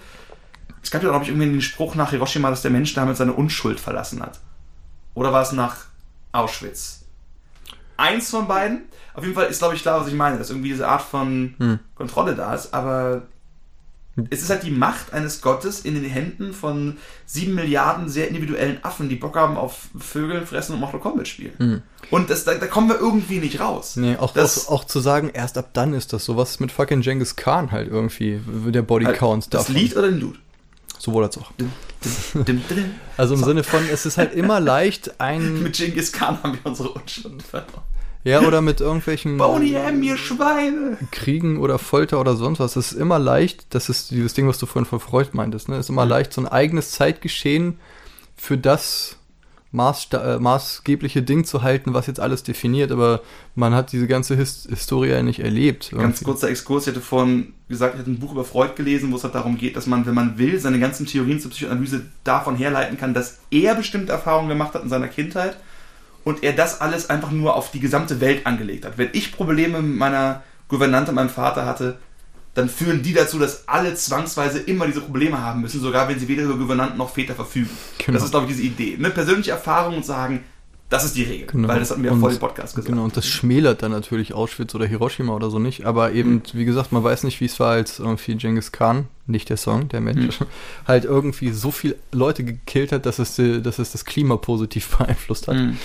[0.82, 3.34] es gab ja, glaube ich, irgendwie den Spruch nach Hiroshima, dass der Mensch damit seine
[3.34, 4.40] Unschuld verlassen hat.
[5.14, 5.86] Oder war es nach
[6.32, 7.06] Auschwitz.
[7.98, 8.84] Eins von beiden.
[9.14, 11.56] Auf jeden Fall ist, glaube ich, klar, was ich meine, dass irgendwie diese Art von
[11.58, 11.80] Hm.
[11.96, 13.24] Kontrolle da ist, aber
[14.30, 18.78] es ist halt die Macht eines Gottes in den Händen von sieben Milliarden sehr individuellen
[18.84, 21.54] Affen, die Bock haben auf Vögel fressen und Mortal Kombat spielen.
[21.58, 21.82] Hm.
[22.12, 23.96] Und das, da, da kommen wir irgendwie nicht raus.
[23.98, 26.38] Nee, auch, Das- auch, auch zu sagen, erst ab dann ist das so.
[26.38, 28.40] Was ist mit fucking Genghis Khan halt irgendwie,
[28.72, 29.76] der Bodycount das davon.
[29.76, 30.40] Lied oder den Dude?
[30.98, 31.52] Sowohl als auch.
[33.18, 36.66] Also im Sinne von, es ist halt immer leicht, ein, Mit Genghis Khan haben wir
[36.70, 37.84] unsere Unschuld verloren.
[38.26, 40.98] Ja, oder mit irgendwelchen Boney M, ihr Schweine!
[41.12, 42.76] Kriegen oder Folter oder sonst was.
[42.76, 45.76] Es ist immer leicht, das ist dieses Ding, was du vorhin von Freud meintest, ne?
[45.76, 47.80] Es ist immer leicht, so ein eigenes Zeitgeschehen
[48.36, 49.18] für das
[49.74, 53.22] maßsta- äh, maßgebliche Ding zu halten, was jetzt alles definiert, aber
[53.56, 55.92] man hat diese ganze His Historie ja nicht erlebt.
[55.92, 56.26] Ganz irgendwie.
[56.26, 59.24] kurzer Exkurs, ich hatte vorhin gesagt, ich hatte ein Buch über Freud gelesen, wo es
[59.24, 62.98] halt darum geht, dass man, wenn man will, seine ganzen Theorien zur Psychoanalyse davon herleiten
[62.98, 65.58] kann, dass er bestimmte Erfahrungen gemacht hat in seiner Kindheit
[66.26, 68.98] und er das alles einfach nur auf die gesamte Welt angelegt hat.
[68.98, 72.00] Wenn ich Probleme mit meiner Gouvernante, meinem Vater hatte,
[72.56, 76.28] dann führen die dazu, dass alle zwangsweise immer diese Probleme haben müssen, sogar wenn sie
[76.28, 77.70] weder über Gouvernanten noch Väter verfügen.
[78.00, 78.14] Genau.
[78.14, 78.96] Das ist, glaube ich, diese Idee.
[78.98, 80.44] Eine persönliche Erfahrung und sagen,
[80.90, 81.48] das ist die Regel.
[81.48, 81.68] Genau.
[81.68, 82.92] Weil das hatten wir ja vor dem Podcast gesagt.
[82.92, 85.86] Genau, und das schmälert dann natürlich Auschwitz oder Hiroshima oder so nicht.
[85.86, 89.50] Aber eben, wie gesagt, man weiß nicht, wie es war, als irgendwie Genghis Khan, nicht
[89.50, 90.40] der Song, der Mensch,
[90.88, 95.48] halt irgendwie so viel Leute gekillt hat, dass es, dass es das Klima positiv beeinflusst
[95.48, 95.56] hat.
[95.56, 95.78] Mhm.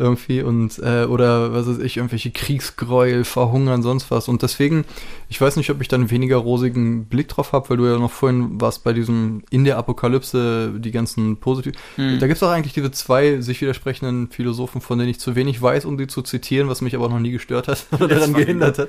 [0.00, 4.28] Irgendwie und, äh, oder was weiß ich, irgendwelche Kriegsgräuel, Verhungern, sonst was.
[4.28, 4.86] Und deswegen,
[5.28, 8.10] ich weiß nicht, ob ich dann weniger rosigen Blick drauf habe, weil du ja noch
[8.10, 11.74] vorhin warst bei diesem in der Apokalypse, die ganzen positiv.
[11.98, 12.18] Mhm.
[12.18, 15.60] Da gibt es auch eigentlich diese zwei sich widersprechenden Philosophen, von denen ich zu wenig
[15.60, 18.78] weiß, um die zu zitieren, was mich aber noch nie gestört hat oder daran gehindert
[18.78, 18.88] hat.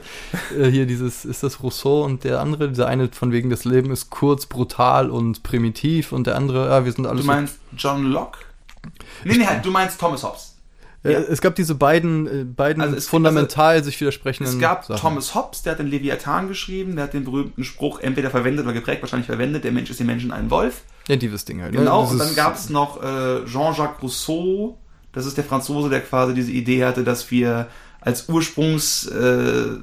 [0.58, 3.92] Äh, hier dieses, ist das Rousseau und der andere, dieser eine von wegen, das Leben
[3.92, 7.60] ist kurz, brutal und primitiv und der andere, ja, wir sind alles Du so meinst
[7.78, 8.40] John Locke?
[9.24, 10.51] Nee, nee, halt, du meinst Thomas Hobbes.
[11.04, 11.20] Äh, Ja.
[11.20, 15.00] Es gab diese beiden, äh, beiden Also fundamental sich widersprechenden Es gab Sachen.
[15.02, 18.74] Thomas Hobbes, der hat den Leviathan geschrieben, der hat den berühmten Spruch entweder verwendet oder
[18.74, 20.84] geprägt, wahrscheinlich verwendet, der Mensch ist dem Menschen ein Wolf.
[21.08, 21.74] Ja, dieses Ding halt.
[21.74, 21.80] ne?
[21.80, 24.78] Genau, Dieses- und dann gab es noch äh, Jean-Jacques Rousseau,
[25.12, 27.68] das ist der Franzose, der quasi diese Idee hatte, dass wir
[28.00, 29.80] als Ursprungsphase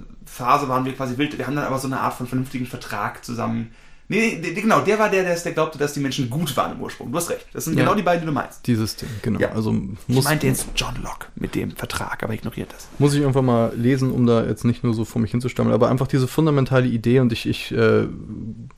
[0.65, 3.25] äh, waren wir quasi wild, wir haben dann aber so eine Art von vernünftigen Vertrag
[3.25, 3.73] zusammen.
[4.11, 6.81] Nee, nee, genau, der war der, der, der glaubte, dass die Menschen gut waren im
[6.81, 7.13] Ursprung.
[7.13, 7.47] Du hast recht.
[7.53, 7.85] Das sind Ja.
[7.85, 8.67] genau die beiden, die du meinst.
[8.67, 9.39] Dieses Ding, genau.
[9.39, 9.51] Ja.
[9.53, 9.71] Also
[10.09, 12.89] Ich muss, meinte jetzt John Locke mit dem Vertrag, aber ignoriert das.
[12.99, 15.91] muss ich irgendwann mal lesen, um da jetzt nicht nur so vor mich hinzustammeln, aber
[15.91, 18.07] einfach diese fundamentale Idee und ich, ich äh,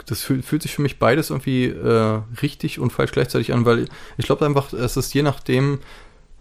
[0.06, 3.86] das fühlt, fühlt sich für mich beides irgendwie äh, richtig und falsch gleichzeitig an, weil
[4.18, 5.78] ich glaube einfach, es ist je nachdem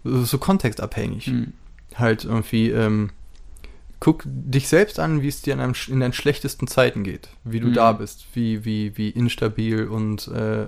[0.02, 1.26] so kontextabhängig.
[1.26, 1.52] Hm.
[1.94, 3.10] halt irgendwie, ähm,
[4.00, 7.60] guck dich selbst an, wie es dir in, einem, in deinen schlechtesten Zeiten geht, wie
[7.60, 7.74] du Mhm.
[7.74, 10.66] da bist, wie, wie, wie instabil und äh,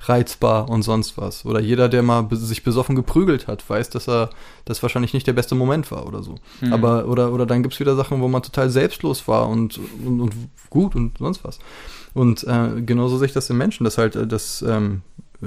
[0.00, 1.44] reizbar und sonst was.
[1.44, 4.30] Oder jeder, der mal sich besoffen geprügelt hat, weiß, dass er
[4.64, 6.36] das wahrscheinlich nicht der beste Moment war oder so.
[6.60, 6.72] Mhm.
[6.72, 10.32] Aber, oder, oder dann gibt's wieder Sachen, wo man total selbstlos war und, und, und
[10.70, 11.58] gut und sonst was.
[12.14, 15.02] Und äh, genauso sehe ich das im Menschen, dass halt äh, das ähm,
[15.42, 15.46] äh,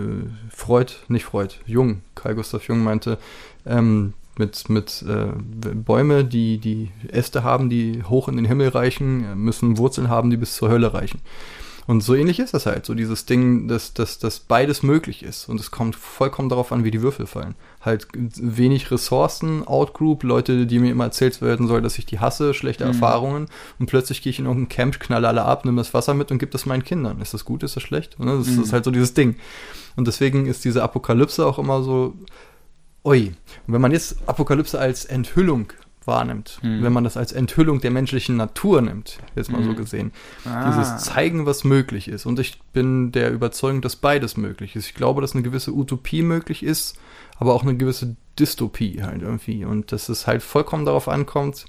[0.49, 3.17] Freud, nicht Freud, Jung, Karl Gustav Jung meinte,
[3.65, 5.27] ähm, mit, mit äh,
[5.73, 10.29] Bäume, die, die Äste haben, die hoch in den Himmel reichen, äh, müssen Wurzeln haben,
[10.29, 11.19] die bis zur Hölle reichen.
[11.87, 15.47] Und so ähnlich ist das halt, so dieses Ding, dass, dass, dass beides möglich ist.
[15.47, 17.55] Und es kommt vollkommen darauf an, wie die Würfel fallen.
[17.79, 22.53] Halt wenig Ressourcen, Outgroup, Leute, die mir immer erzählt werden soll, dass ich die hasse,
[22.53, 22.89] schlechte Mhm.
[22.91, 23.45] Erfahrungen.
[23.79, 26.39] Und plötzlich gehe ich in irgendein Camp, knalle alle ab, nimm das Wasser mit und
[26.39, 27.21] gib das meinen Kindern.
[27.21, 28.19] Ist das gut, ist das schlecht?
[28.19, 28.37] Ne?
[28.37, 28.63] Das Mhm.
[28.63, 29.37] ist halt so dieses Ding.
[29.95, 32.15] Und deswegen ist diese Apokalypse auch immer so,
[33.07, 33.27] ui.
[33.67, 35.71] Und wenn man jetzt Apokalypse als Enthüllung
[36.05, 36.83] wahrnimmt, Mhm.
[36.83, 39.75] wenn man das als Enthüllung der menschlichen Natur nimmt, jetzt mal so Mhm.
[39.75, 40.11] gesehen,
[40.45, 40.67] Ah.
[40.69, 42.25] dieses Zeigen, was möglich ist.
[42.25, 44.87] Und ich bin der Überzeugung, dass beides möglich ist.
[44.87, 46.97] Ich glaube, dass eine gewisse Utopie möglich ist,
[47.37, 49.65] aber auch eine gewisse Dystopie halt irgendwie.
[49.65, 51.65] Und dass es halt vollkommen darauf ankommt,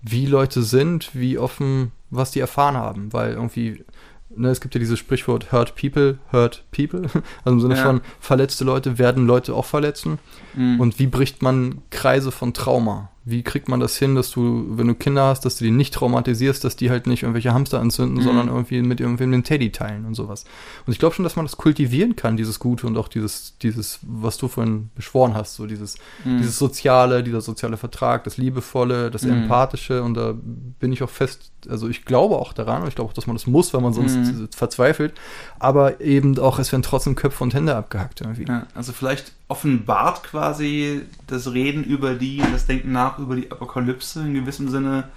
[0.00, 3.12] wie Leute sind, wie offen, was die erfahren haben.
[3.12, 3.84] Weil irgendwie,
[4.30, 7.02] ne, es gibt ja dieses Sprichwort Hurt People, Hurt People.
[7.44, 7.82] Also im Sinne Ja.
[7.84, 10.18] von verletzte Leute werden Leute auch verletzen.
[10.54, 10.80] Mhm.
[10.80, 13.10] Und wie bricht man Kreise von Trauma?
[13.26, 15.94] Wie kriegt man das hin, dass du, wenn du Kinder hast, dass du die nicht
[15.94, 18.22] traumatisierst, dass die halt nicht irgendwelche Hamster anzünden, Mhm.
[18.22, 20.44] sondern irgendwie mit irgendwem den Teddy teilen und sowas.
[20.86, 24.00] Und ich glaube schon, dass man das kultivieren kann, dieses Gute und auch dieses, dieses,
[24.02, 26.36] was du vorhin beschworen hast, so dieses, Mhm.
[26.38, 29.30] dieses Soziale, dieser soziale Vertrag, das Liebevolle, das Mhm.
[29.44, 30.34] Empathische und da
[30.78, 33.36] bin ich auch fest, also ich glaube auch daran und ich glaube auch, dass man
[33.36, 34.48] das muss, weil man sonst Mhm.
[34.54, 35.14] verzweifelt,
[35.58, 38.44] aber eben auch, es werden trotzdem Köpfe und Hände abgehackt irgendwie.
[38.46, 43.50] Ja, also vielleicht offenbart quasi das Reden über die und das Denken nach über die
[43.50, 45.08] Apokalypse in gewissem Sinne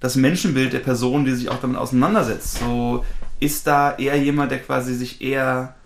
[0.00, 2.58] das Menschenbild der Person, die sich auch damit auseinandersetzt.
[2.58, 3.04] So
[3.38, 5.76] ist da eher jemand, der quasi sich eher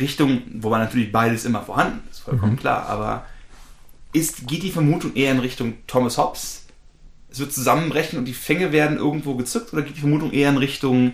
[0.00, 2.58] Richtung, wobei natürlich beides immer vorhanden ist, vollkommen Mhm.
[2.58, 3.26] klar, aber
[4.12, 6.66] ist, geht die Vermutung eher in Richtung Thomas Hobbes?
[7.30, 9.72] Es wird zusammenbrechen und die Fänge werden irgendwo gezückt?
[9.72, 11.12] Oder geht die Vermutung eher in Richtung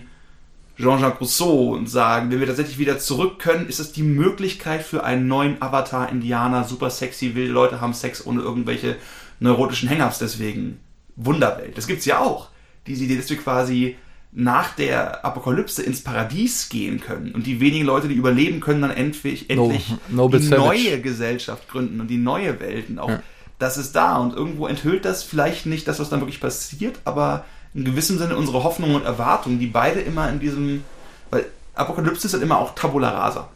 [0.77, 5.03] Jean-Jacques Rousseau und sagen, wenn wir tatsächlich wieder zurück können, ist es die Möglichkeit für
[5.03, 8.97] einen neuen Avatar-Indianer, super sexy, wilde Leute haben Sex ohne irgendwelche
[9.39, 10.79] neurotischen Hang-Ups deswegen.
[11.15, 11.77] Wunderwelt.
[11.77, 12.49] Das gibt's ja auch.
[12.87, 13.95] Diese Idee, dass wir quasi
[14.37, 18.91] nach der Apokalypse ins Paradies gehen können und die wenigen Leute, die überleben können, dann
[18.91, 20.61] endlich, endlich No- die Savage.
[20.67, 23.09] neue Gesellschaft gründen und die neue Welten auch.
[23.09, 23.23] Ja.
[23.59, 27.45] Das ist da und irgendwo enthüllt das vielleicht nicht das, was dann wirklich passiert, aber
[27.75, 30.83] in gewissem Sinne unsere Hoffnungen und Erwartungen, die beide immer in diesem,
[31.29, 31.45] weil
[31.75, 33.49] Apokalypse ist halt immer auch Tabula rasa.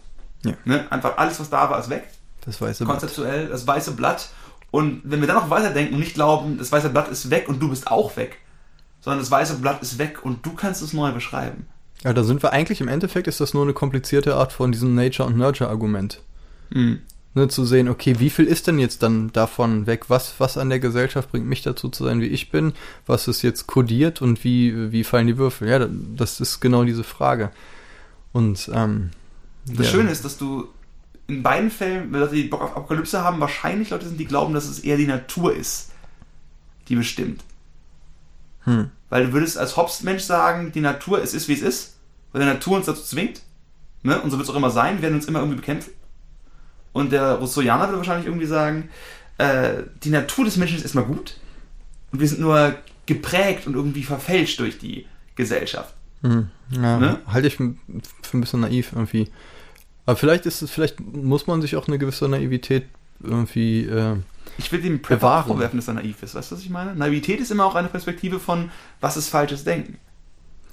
[0.44, 0.54] Ja.
[0.66, 0.86] Ne?
[0.92, 2.04] Einfach alles, was da war, ist weg
[2.46, 3.00] Das weiße Blatt.
[3.00, 4.30] konzeptuell das weiße Blatt.
[4.72, 7.60] Und wenn wir dann noch weiterdenken und nicht glauben, das weiße Blatt ist weg und
[7.62, 8.38] du bist auch weg,
[9.02, 11.66] sondern das weiße Blatt ist weg und du kannst es neu beschreiben.
[12.04, 14.96] Ja, da sind wir eigentlich im Endeffekt ist das nur eine komplizierte Art von diesem
[14.96, 16.22] Nature- und Nurture-Argument.
[17.36, 20.06] Ne, zu sehen, okay, wie viel ist denn jetzt dann davon weg?
[20.08, 22.74] Was, was an der Gesellschaft bringt mich dazu zu sein, wie ich bin?
[23.06, 25.70] Was ist jetzt kodiert und wie, wie fallen die Würfel?
[25.70, 27.52] Ja, das ist genau diese Frage.
[28.32, 29.12] Und ähm,
[29.68, 29.92] Das ja.
[29.92, 30.70] Schöne ist, dass du
[31.28, 34.56] in beiden Fällen, wenn Leute, die Bock auf Apokalypse haben, wahrscheinlich Leute sind, die glauben,
[34.56, 35.92] dass es eher die Natur ist,
[36.88, 37.44] die bestimmt.
[38.64, 38.90] Hm.
[39.10, 41.98] Weil du würdest als Hobbes-Mensch sagen, die Natur, es ist, wie es ist,
[42.32, 43.42] weil die Natur uns dazu zwingt.
[44.02, 44.20] Ne?
[44.20, 45.92] Und so wird es auch immer sein, wir werden uns immer irgendwie bekämpfen.
[46.94, 48.90] Und der Rousseauianer würde wahrscheinlich irgendwie sagen,
[49.38, 51.38] äh, die Natur des Menschen ist erstmal gut
[52.12, 52.76] und wir sind nur
[53.06, 55.94] geprägt und irgendwie verfälscht durch die Gesellschaft.
[56.22, 56.50] Hm.
[56.72, 57.20] Ja, Ne?
[57.28, 59.30] halte ich für ein bisschen naiv irgendwie.
[60.06, 62.86] Aber vielleicht ist es, vielleicht muss man sich auch eine gewisse Naivität
[63.22, 64.16] irgendwie äh,
[64.58, 66.36] Ich will dem Prepper vorwerfen, dass er naiv ist.
[66.36, 66.96] Weißt du, was ich meine?
[66.96, 68.72] Naivität ist immer auch eine Perspektive von,
[69.02, 69.98] was ist falsches Denken.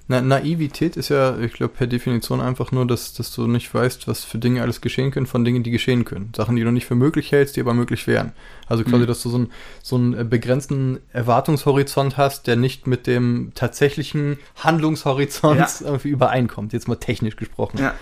[0.08, 4.06] Na, Naivität ist ja, ich glaube, per Definition einfach nur, dass, dass du nicht weißt,
[4.06, 6.30] was für Dinge alles geschehen können, von Dingen, die geschehen können.
[6.36, 8.32] Sachen, die du nicht für möglich hältst, die aber möglich wären.
[8.68, 9.06] Also quasi, Mhm.
[9.08, 9.50] dass du so, ein,
[9.82, 15.68] so einen äh, begrenzten Erwartungshorizont hast, der nicht mit dem tatsächlichen Handlungshorizont Ja.
[15.84, 17.78] irgendwie übereinkommt, jetzt mal technisch gesprochen.
[17.78, 17.94] Ja.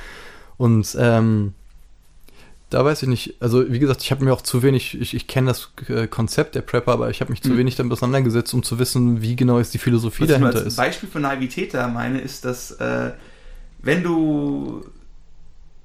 [0.59, 1.55] Und ähm,
[2.75, 5.29] da weiß ich nicht, also wie gesagt, ich habe mir auch zu wenig, ich, ich
[5.29, 7.59] kenne das äh, Konzept der Prepper, aber ich habe mich zu Mhm.
[7.59, 10.67] wenig damit auseinandergesetzt, um zu wissen, wie genau ist die Philosophie Was ich dahinter als
[10.67, 10.77] ist.
[10.77, 13.13] Beispiel für Naivität da meine, ist, dass äh,
[13.81, 14.85] wenn du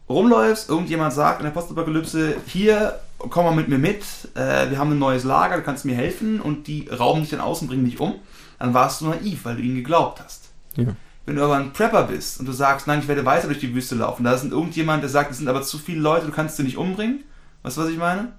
[0.09, 4.01] rumläufst, irgendjemand sagt in der Postapokalypse, hier, komm mal mit mir mit,
[4.33, 7.39] äh, wir haben ein neues Lager, du kannst mir helfen und die rauben dich dann
[7.41, 8.15] aus und bringen dich um,
[8.57, 10.49] dann warst du naiv, weil du ihnen geglaubt hast.
[10.75, 10.95] Ja.
[11.30, 13.75] Wenn du aber ein Prepper bist und du sagst, nein, ich werde weiter durch die
[13.75, 16.57] Wüste laufen, da ist irgendjemand, der sagt, es sind aber zu viele Leute, du kannst
[16.57, 17.23] sie nicht umbringen.
[17.61, 18.34] Weißt du, was ich meine?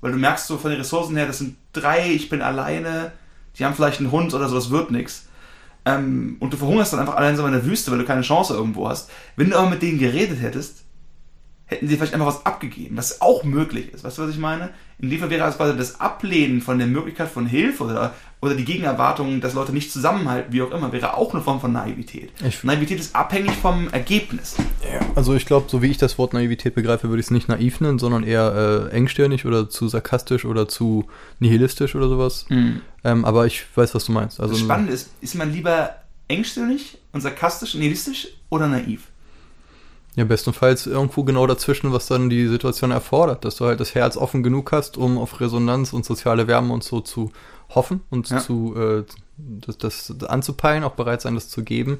[0.00, 3.10] Weil du merkst so von den Ressourcen her, das sind drei, ich bin alleine,
[3.58, 5.26] die haben vielleicht einen Hund oder so, das wird nichts.
[5.84, 8.54] Ähm, und du verhungerst dann einfach allein so in der Wüste, weil du keine Chance
[8.54, 9.10] irgendwo hast.
[9.34, 10.84] Wenn du aber mit denen geredet hättest,
[11.66, 14.04] hätten sie vielleicht einfach was abgegeben, was auch möglich ist.
[14.04, 14.70] Weißt du, was ich meine?
[14.98, 18.64] In Fall wäre also quasi das Ablehnen von der Möglichkeit von Hilfe oder, oder die
[18.64, 22.30] Gegenerwartung, dass Leute nicht zusammenhalten, wie auch immer, wäre auch eine Form von Naivität.
[22.46, 24.54] Ich- Naivität ist abhängig vom Ergebnis.
[25.16, 27.80] Also ich glaube, so wie ich das Wort Naivität begreife, würde ich es nicht naiv
[27.80, 31.06] nennen, sondern eher äh, engstirnig oder zu sarkastisch oder zu
[31.40, 32.46] nihilistisch oder sowas.
[32.48, 34.40] Ähm, aber ich weiß, was du meinst.
[34.40, 35.96] Also das Spannende ist, ist man lieber
[36.28, 39.08] engstirnig und sarkastisch, nihilistisch oder naiv?
[40.16, 44.16] Ja, bestenfalls irgendwo genau dazwischen, was dann die Situation erfordert, dass du halt das Herz
[44.16, 47.30] offen genug hast, um auf Resonanz und soziale Wärme und so zu
[47.74, 48.38] hoffen und Ja.
[48.40, 49.04] zu äh,
[49.36, 51.98] das, das anzupeilen, auch bereit sein, das zu geben,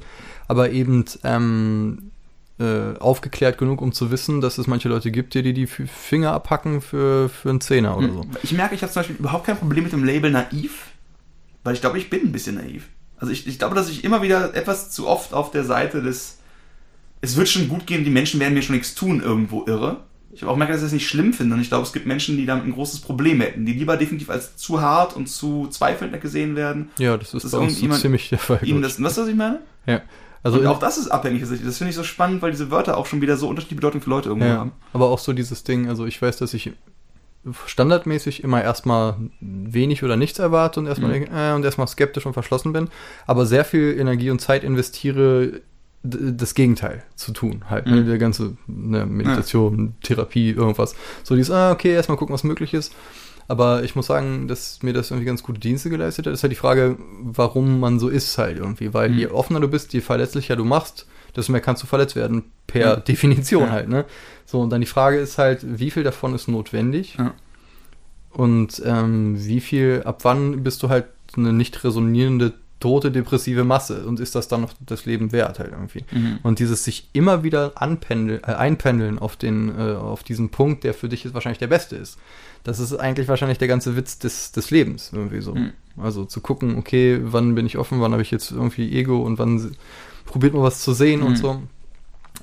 [0.49, 2.11] aber eben ähm,
[2.59, 6.33] äh, aufgeklärt genug, um zu wissen, dass es manche Leute gibt, die die F- Finger
[6.33, 8.27] abhacken für, für einen Zehner oder so.
[8.43, 10.87] Ich merke, ich habe zum Beispiel überhaupt kein Problem mit dem Label naiv,
[11.65, 12.89] weil ich glaube, ich bin ein bisschen naiv.
[13.19, 16.36] Also ich, ich glaube, dass ich immer wieder etwas zu oft auf der Seite des
[17.27, 19.99] es wird schon gut gehen, die Menschen werden mir schon nichts tun, irgendwo irre.
[20.33, 22.07] Ich habe auch gemerkt, dass ich das nicht schlimm finde und ich glaube, es gibt
[22.07, 25.67] Menschen, die damit ein großes Problem hätten, die lieber definitiv als zu hart und zu
[25.71, 26.91] zweifelnd gesehen werden.
[26.99, 28.61] Ja, das ist, Das ist bei uns so ziemlich der Fall.
[28.63, 29.61] Ihnen das, du, was ich meine?
[29.87, 30.03] ja.
[30.43, 31.41] Also und auch das ist abhängig.
[31.41, 34.01] Das das finde ich so spannend, weil diese Wörter auch schon wieder so unterschiedliche Bedeutung
[34.01, 34.73] für Leute irgendwo Ja, haben.
[34.93, 36.71] aber auch so dieses Ding, also ich weiß, dass ich
[37.67, 41.27] standardmäßig immer erstmal wenig oder nichts erwarte und erstmal Mhm.
[41.35, 42.89] äh, und erstmal skeptisch und verschlossen bin,
[43.27, 45.63] aber sehr viel Energie und Zeit investiere,
[46.09, 48.07] das Gegenteil zu tun, halt, ne, Mhm.
[48.07, 50.95] der ganze ne, Meditation, Therapie, irgendwas.
[51.23, 52.93] So dieses, ah, okay, erstmal gucken, was möglich ist.
[53.49, 56.33] Aber ich muss sagen, dass mir das irgendwie ganz gute Dienste geleistet hat.
[56.35, 58.93] ist halt die Frage, warum man so ist halt irgendwie.
[58.93, 59.19] Weil Mhm.
[59.19, 62.81] je offener du bist, je verletzlicher du machst, desto mehr kannst du verletzt werden, per
[62.81, 62.97] Ja.
[62.97, 63.71] Definition Ja.
[63.71, 64.05] halt, ne?
[64.47, 67.17] So, und dann die Frage ist halt, wie viel davon ist notwendig?
[67.19, 67.35] Ja.
[68.31, 74.07] Und ähm, wie viel, ab wann bist du halt eine nicht resonierende tote depressive Masse
[74.07, 76.05] und ist das dann noch das Leben wert halt irgendwie.
[76.13, 76.39] Mhm.
[76.43, 80.93] Und dieses sich immer wieder anpendeln, äh, einpendeln auf den, äh, auf diesen Punkt, der
[80.93, 82.19] für dich jetzt wahrscheinlich der beste ist.
[82.65, 85.55] Das ist eigentlich wahrscheinlich der ganze Witz des, des Lebens irgendwie so.
[85.55, 85.73] Mhm.
[85.97, 89.39] Also zu gucken, okay, wann bin ich offen, wann habe ich jetzt irgendwie Ego und
[89.39, 89.75] wann
[90.27, 91.37] probiert man was zu sehen und Mhm.
[91.37, 91.63] so.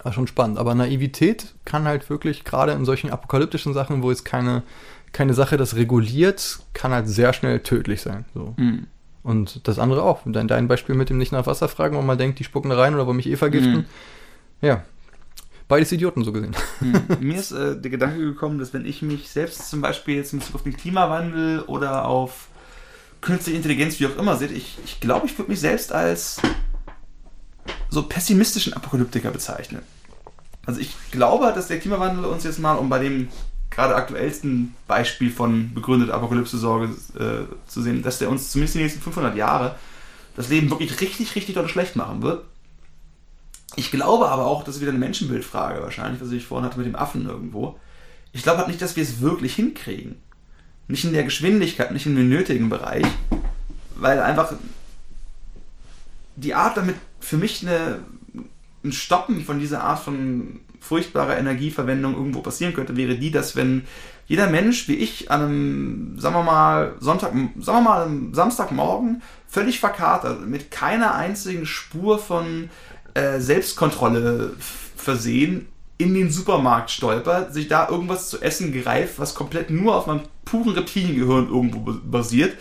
[0.02, 0.58] War schon spannend.
[0.58, 4.64] Aber Naivität kann halt wirklich, gerade in solchen apokalyptischen Sachen, wo jetzt keine,
[5.12, 8.26] keine Sache das reguliert, kann halt sehr schnell tödlich sein.
[8.34, 8.56] So.
[8.58, 8.88] Mhm.
[9.24, 10.22] Und das andere auch.
[10.26, 12.78] Dein, dein Beispiel mit dem nicht nach Wasser fragen, wo man denkt, die spucken da
[12.78, 13.74] rein oder wollen mich eh vergiften.
[13.74, 13.86] Mhm.
[14.62, 14.84] Ja.
[15.70, 16.56] Beides Idioten so gesehen.
[16.80, 17.02] Hm.
[17.22, 20.40] Mir ist äh, der Gedanke gekommen, dass wenn ich mich selbst zum Beispiel jetzt in
[20.40, 22.50] Bezug auf den Klimawandel oder auf
[23.22, 26.42] künstliche Intelligenz, wie auch immer sehe, ich, ich glaube, ich würde mich selbst als
[27.90, 29.82] so pessimistischen Apokalyptiker bezeichnen.
[30.66, 33.30] Also ich glaube, dass der Klimawandel uns jetzt mal, um bei dem
[33.74, 39.02] gerade aktuellsten Beispiel von begründeter Apokalypse-Sorge äh, zu sehen, dass der uns zumindest die nächsten
[39.02, 39.76] 500 Jahre
[40.36, 42.44] das Leben wirklich richtig, richtig doll schlecht machen wird.
[43.76, 46.88] Ich glaube aber auch, das ist wieder eine Menschenbildfrage wahrscheinlich, was ich vorhin hatte mit
[46.88, 47.80] dem Affen irgendwo.
[48.32, 50.16] Ich glaube halt nicht, dass wir es wirklich hinkriegen.
[50.88, 53.06] Nicht in der Geschwindigkeit, nicht in dem nötigen Bereich,
[53.96, 54.54] weil einfach
[56.36, 58.00] die Art damit für mich eine,
[58.84, 63.86] ein Stoppen von dieser Art von furchtbarer Energieverwendung irgendwo passieren könnte, wäre die, dass wenn
[64.28, 69.22] jeder Mensch wie ich an einem, sagen wir mal, Sonntag, sagen wir mal, am Samstagmorgen
[69.48, 72.70] völlig verkatert, mit keiner einzigen Spur von
[73.14, 74.54] äh, Selbstkontrolle
[74.96, 75.68] versehen,
[75.98, 80.22] in den Supermarkt stolpert, sich da irgendwas zu essen greift, was komplett nur auf meinem
[80.44, 82.58] puren Reptiliengehirn irgendwo ba- basiert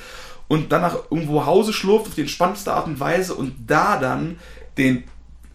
[0.48, 4.36] und danach irgendwo Hause schlurft auf die entspannteste Art und Weise und da dann
[4.78, 5.04] den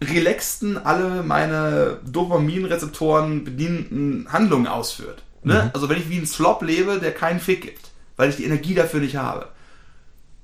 [0.00, 5.22] relaxten, alle meine Dopaminrezeptoren bedienenden Handlungen ausführt.
[5.42, 5.64] Ne?
[5.64, 5.70] Mhm.
[5.72, 8.74] Also wenn ich wie ein Slop lebe, der keinen Fick gibt, weil ich die Energie
[8.74, 9.48] dafür nicht habe.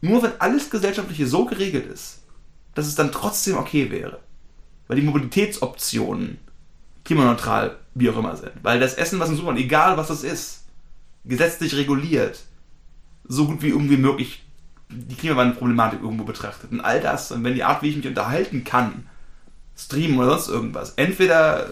[0.01, 2.23] Nur wenn alles Gesellschaftliche so geregelt ist,
[2.75, 4.19] dass es dann trotzdem okay wäre.
[4.87, 6.39] Weil die Mobilitätsoptionen
[7.05, 8.53] klimaneutral, wie auch immer sind.
[8.63, 10.65] Weil das Essen, was im Supermarkt, egal was das ist,
[11.25, 12.41] gesetzlich reguliert,
[13.27, 14.43] so gut wie irgendwie möglich
[14.91, 16.71] die Klimawandelproblematik irgendwo betrachtet.
[16.71, 19.07] Und all das, und wenn die Art, wie ich mich unterhalten kann,
[19.77, 21.71] streamen oder sonst irgendwas, entweder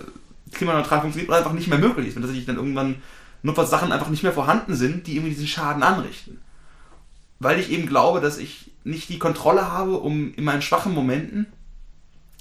[0.52, 2.96] klimaneutral funktioniert oder einfach nicht mehr möglich ist, wenn tatsächlich dann irgendwann
[3.42, 6.40] nur Sachen einfach nicht mehr vorhanden sind, die irgendwie diesen Schaden anrichten.
[7.38, 11.46] Weil ich eben glaube, dass ich nicht die Kontrolle habe, um in meinen schwachen Momenten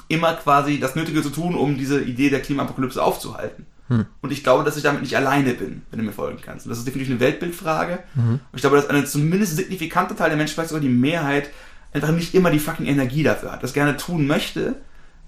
[0.07, 3.65] immer quasi das Nötige zu tun, um diese Idee der Klimaapokalypse aufzuhalten.
[3.87, 4.05] Hm.
[4.21, 6.65] Und ich glaube, dass ich damit nicht alleine bin, wenn du mir folgen kannst.
[6.65, 7.99] Und das ist definitiv eine Weltbildfrage.
[8.15, 11.49] Und ich glaube, dass eine zumindest signifikante Teil der Menschen, vielleicht sogar die Mehrheit,
[11.93, 14.75] einfach nicht immer die fucking Energie dafür hat, das gerne tun möchte,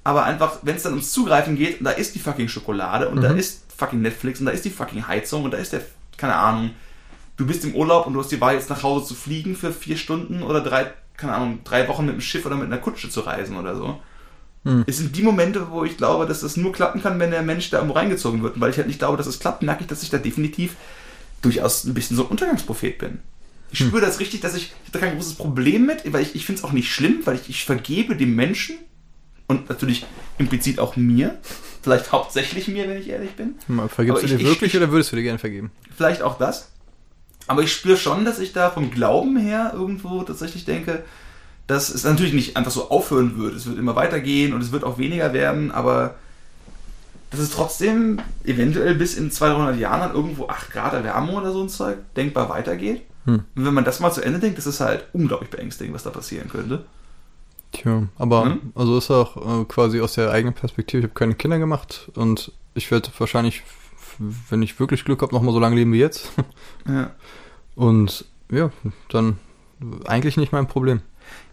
[0.04, 3.22] aber einfach, wenn es dann ums Zugreifen geht, und da ist die fucking Schokolade und
[3.22, 3.38] da Mhm.
[3.40, 5.82] ist fucking Netflix und da ist die fucking Heizung und da ist der,
[6.18, 6.72] keine Ahnung,
[7.38, 9.72] du bist im Urlaub und du hast die Wahl, jetzt nach Hause zu fliegen für
[9.72, 13.10] vier Stunden oder drei, keine Ahnung, drei Wochen mit dem Schiff oder mit einer Kutsche
[13.10, 14.00] zu reisen oder so.
[14.66, 14.84] Hm.
[14.88, 17.70] Es sind die Momente, wo ich glaube, dass das nur klappen kann, wenn der Mensch
[17.70, 18.56] da irgendwo reingezogen wird.
[18.56, 20.76] Und weil ich halt nicht glaube, dass es klappt, merke ich, dass ich da definitiv
[21.42, 23.20] durchaus ein bisschen so ein Untergangsprophet bin.
[23.72, 23.88] Ich Hm.
[23.88, 26.46] spüre das richtig, dass ich, ich habe da kein großes Problem mit, weil ich, ich
[26.46, 28.76] finde es auch nicht schlimm, weil ich, ich vergebe dem Menschen
[29.58, 30.06] und natürlich
[30.38, 31.38] implizit auch mir,
[31.82, 34.74] vielleicht hauptsächlich mir, wenn ich ehrlich bin, Mal, Vergibst Aber du ich- dir ich- wirklich
[34.74, 35.72] ich- oder würdest du dir gerne vergeben?
[35.96, 36.70] vielleicht auch das.
[37.48, 41.04] Aber ich spüre schon, dass ich da vom Glauben her irgendwo tatsächlich denke,
[41.68, 43.54] dass es natürlich nicht einfach so aufhören wird.
[43.56, 46.16] Es wird immer weitergehen und es wird auch weniger werden, aber
[47.32, 51.62] dass es trotzdem eventuell bis in 200 Jahren an irgendwo 8 Grad Erwärmung oder so
[51.64, 53.02] ein Zeug denkbar weitergeht.
[53.26, 53.44] Hm.
[53.56, 56.12] Und wenn man das mal zu Ende denkt, das ist halt unglaublich beängstigend, was da
[56.12, 56.86] passieren könnte.
[57.74, 58.62] Tja, aber Hm?
[58.76, 62.52] also ist auch äh, quasi aus der eigenen Perspektive, ich habe keine Kinder gemacht und
[62.76, 63.64] ich werde wahrscheinlich,
[64.50, 66.32] wenn ich wirklich Glück habe, noch mal so lange leben wie jetzt.
[66.88, 67.12] Ja,
[67.76, 68.72] Und ja,
[69.10, 69.38] dann
[70.06, 71.02] eigentlich nicht mein Problem.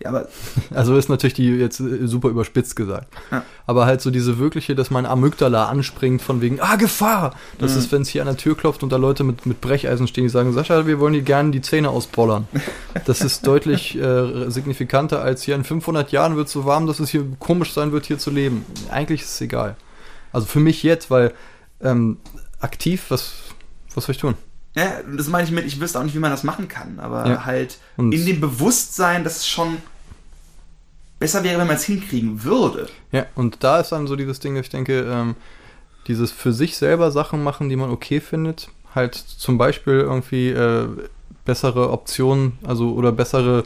[0.03, 0.29] Ja aber
[0.75, 3.13] Also ist natürlich die jetzt äh, super überspitzt gesagt.
[3.31, 3.45] Ja.
[3.67, 7.35] Aber halt so diese wirkliche, dass mein Amygdala anspringt von wegen, ah, Gefahr!
[7.59, 7.79] Das Mhm.
[7.79, 10.25] ist, wenn es hier an der Tür klopft und da Leute mit, mit Brecheisen stehen,
[10.25, 12.47] die sagen, Sascha, wir wollen dir gerne die Zähne ausbollern.
[13.07, 16.99] Das ist deutlich äh, signifikanter als hier in 500 Jahren wird es so warm, dass
[17.01, 18.65] es hier komisch sein wird, hier zu leben.
[18.91, 19.77] Eigentlich ist es egal.
[20.33, 21.33] Also für mich jetzt, weil
[21.81, 22.19] ähm,
[22.61, 23.33] aktiv, was,
[23.95, 24.35] was soll ich tun?
[24.77, 27.27] Ja, das meine ich mit, ich wüsste auch nicht, wie man das machen kann, aber
[27.27, 27.45] Ja.
[27.45, 29.79] halt Und- in dem Bewusstsein, dass es schon
[31.19, 32.89] besser wäre, wenn man es hinkriegen würde.
[33.13, 35.35] Ja, und da ist dann so dieses Ding, ich denke, ähm,
[36.07, 40.89] dieses für sich selber Sachen machen, die man okay findet, halt zum Beispiel irgendwie äh,
[41.45, 43.65] bessere Optionen, also oder bessere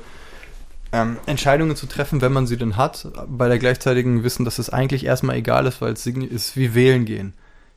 [0.92, 4.70] ähm, Entscheidungen zu treffen, wenn man sie denn hat, bei der gleichzeitigen Wissen, dass es
[4.70, 7.34] eigentlich erstmal egal ist, weil es ist wie wählen gehen.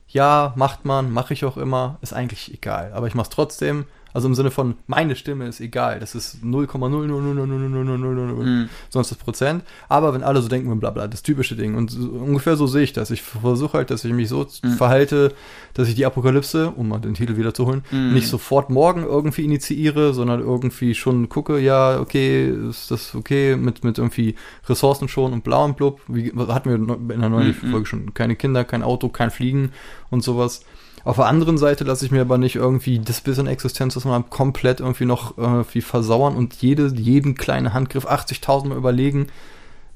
[0.08, 3.86] Ja, macht man, mache ich auch immer, ist eigentlich egal, aber ich mache es trotzdem.
[4.18, 8.68] Also im Sinne von, meine Stimme ist egal, das ist 0,0000000.
[8.90, 9.62] sonst das Prozent.
[9.88, 11.76] Aber wenn alle so denken, bla bla, das typische Ding.
[11.76, 13.12] Und so, ungefähr so sehe ich das.
[13.12, 14.70] Ich versuche halt, dass ich mich so Mhm.
[14.72, 15.32] verhalte,
[15.74, 18.14] dass ich die Apokalypse, um mal den Titel wieder zu holen, Mhm.
[18.14, 23.84] nicht sofort morgen irgendwie initiiere, sondern irgendwie schon gucke, ja, okay, ist das okay mit,
[23.84, 24.34] mit irgendwie
[24.68, 26.00] Ressourcen schon und blau und blub.
[26.08, 26.74] Wie hatten wir
[27.14, 27.70] in der neuen Mhm.
[27.70, 28.14] Folge schon.
[28.14, 29.70] Keine Kinder, kein Auto, kein Fliegen
[30.10, 30.64] und sowas.
[31.04, 34.24] Auf der anderen Seite lasse ich mir aber nicht irgendwie das bisschen Existenz, das man
[34.24, 39.28] hat, komplett irgendwie noch irgendwie versauern und jede, jeden kleinen Handgriff 80.000 Mal überlegen,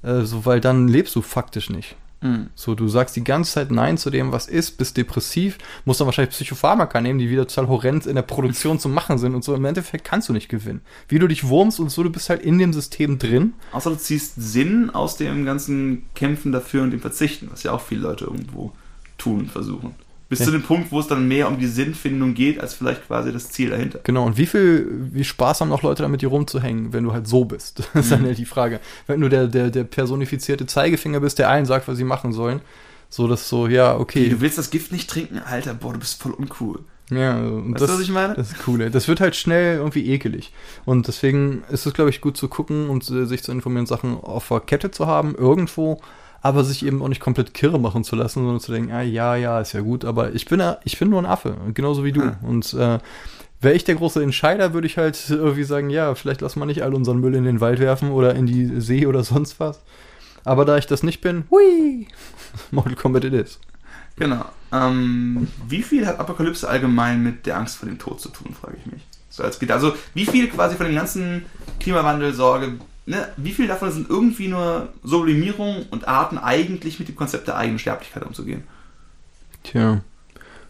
[0.03, 1.97] äh, so, weil dann lebst du faktisch nicht.
[2.23, 2.51] Mhm.
[2.55, 6.07] So, du sagst die ganze Zeit Nein zu dem, was ist, bist depressiv, musst dann
[6.07, 9.55] wahrscheinlich Psychopharmaka nehmen, die wieder total horrend in der Produktion zu machen sind und so.
[9.55, 10.83] Im Endeffekt kannst du nicht gewinnen.
[11.09, 13.55] Wie du dich wurmst und so, du bist halt in dem System drin.
[13.73, 17.81] Außer du ziehst Sinn aus dem ganzen Kämpfen dafür und dem Verzichten, was ja auch
[17.81, 18.73] viele Leute irgendwo
[19.19, 19.95] tun und versuchen.
[20.33, 20.47] Bis Ja.
[20.47, 23.51] zu dem Punkt, wo es dann mehr um die Sinnfindung geht, als vielleicht quasi das
[23.51, 24.01] Ziel dahinter.
[24.05, 27.27] Genau, und wie viel, wie Spaß haben noch Leute damit, dir rumzuhängen, wenn du halt
[27.29, 27.83] so bist?
[27.93, 28.81] Das ist dann halt die Frage.
[29.07, 32.63] Wenn du der, der, der personifizierte Zeigefinger bist, der allen sagt, was sie machen sollen,
[33.11, 34.31] so dass so, ja, okay.
[34.31, 35.39] Du willst das Gift nicht trinken?
[35.39, 36.79] Alter, boah, du bist voll uncool.
[37.11, 38.33] Ja, und Weißt du, was ich meine?
[38.33, 38.81] Das ist cool.
[38.81, 38.91] ey.
[38.91, 40.51] Das wird halt schnell irgendwie ekelig.
[40.87, 44.17] Und deswegen ist es, glaube ich, gut zu gucken und äh, sich zu informieren, Sachen
[44.19, 46.01] auf der Kette zu haben, irgendwo,
[46.43, 49.37] aber sich eben auch nicht komplett kirre machen zu lassen, sondern zu denken, ah, ja,
[49.37, 52.13] ja, ist ja gut, aber ich bin, ja- ich bin nur ein Affe, genauso wie
[52.13, 52.23] du.
[52.23, 52.37] Hm.
[52.43, 52.99] Und äh,
[53.61, 56.83] wäre ich der große Entscheider, würde ich halt irgendwie sagen, ja, vielleicht lassen wir nicht
[56.83, 59.81] all unseren Müll in den Wald werfen oder in die See oder sonst was.
[60.45, 62.09] Aber da ich das nicht bin, hui,
[62.73, 63.61] Mortal Kombat it is.
[64.17, 64.45] Genau.
[64.73, 68.77] Ähm, wie viel hat Apokalypse allgemein mit der Angst vor dem Tod zu tun, frage
[68.85, 69.03] ich mich.
[69.31, 71.45] So als geht also wie viel quasi von dem ganzen
[71.81, 72.75] Klimawandel-Sorge,
[73.07, 77.57] ne, wie viel davon sind irgendwie nur Sublimierung und Arten eigentlich mit dem Konzept der
[77.57, 78.65] eigenen Sterblichkeit umzugehen?
[79.63, 80.01] Tja,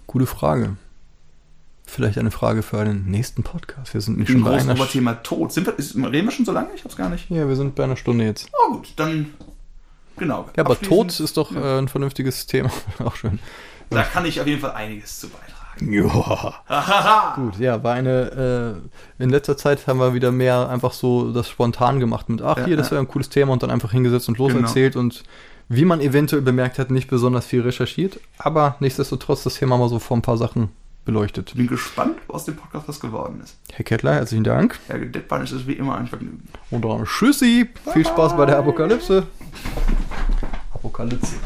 [0.07, 0.77] gute Frage.
[1.85, 3.93] Vielleicht eine Frage für einen nächsten Podcast.
[3.93, 5.53] Wir sind nicht schon bei einer Sch Oberthema Tod.
[5.53, 6.69] Sind wir, ist, reden wir schon so lange?
[6.75, 7.29] Ich hab's gar nicht.
[7.29, 8.49] Ja, wir sind bei einer Stunde jetzt.
[8.67, 9.35] Oh gut, dann
[10.17, 10.49] genau.
[10.57, 12.71] Ja, aber Tod ist doch äh, ein vernünftiges Thema.
[12.99, 13.39] Auch schön.
[13.91, 15.62] Da kann ich auf jeden Fall einiges zu beitragen.
[15.81, 17.33] Ja.
[17.37, 18.81] Gut, ja, war eine,
[19.19, 22.59] äh, in letzter Zeit haben wir wieder mehr einfach so das spontan gemacht mit, ach
[22.59, 24.49] Ja, hier, das wäre ein cooles Thema und dann einfach hingesetzt und Genau.
[24.51, 25.23] loserzählt und
[25.69, 29.99] wie man eventuell bemerkt hat, nicht besonders viel recherchiert, aber nichtsdestotrotz das Thema mal so
[29.99, 30.69] vor ein paar Sachen
[31.05, 31.55] beleuchtet.
[31.57, 33.57] Bin gespannt, aus dem Podcast was geworden ist.
[33.73, 34.79] Herr Kettler, herzlichen Dank.
[34.89, 36.47] Ja, Deadbahn ist es wie immer ein Vergnügen.
[36.71, 39.27] Und dann Tschüssi, viel Spaß bei der Apokalypse.
[40.75, 41.37] Apokalypse.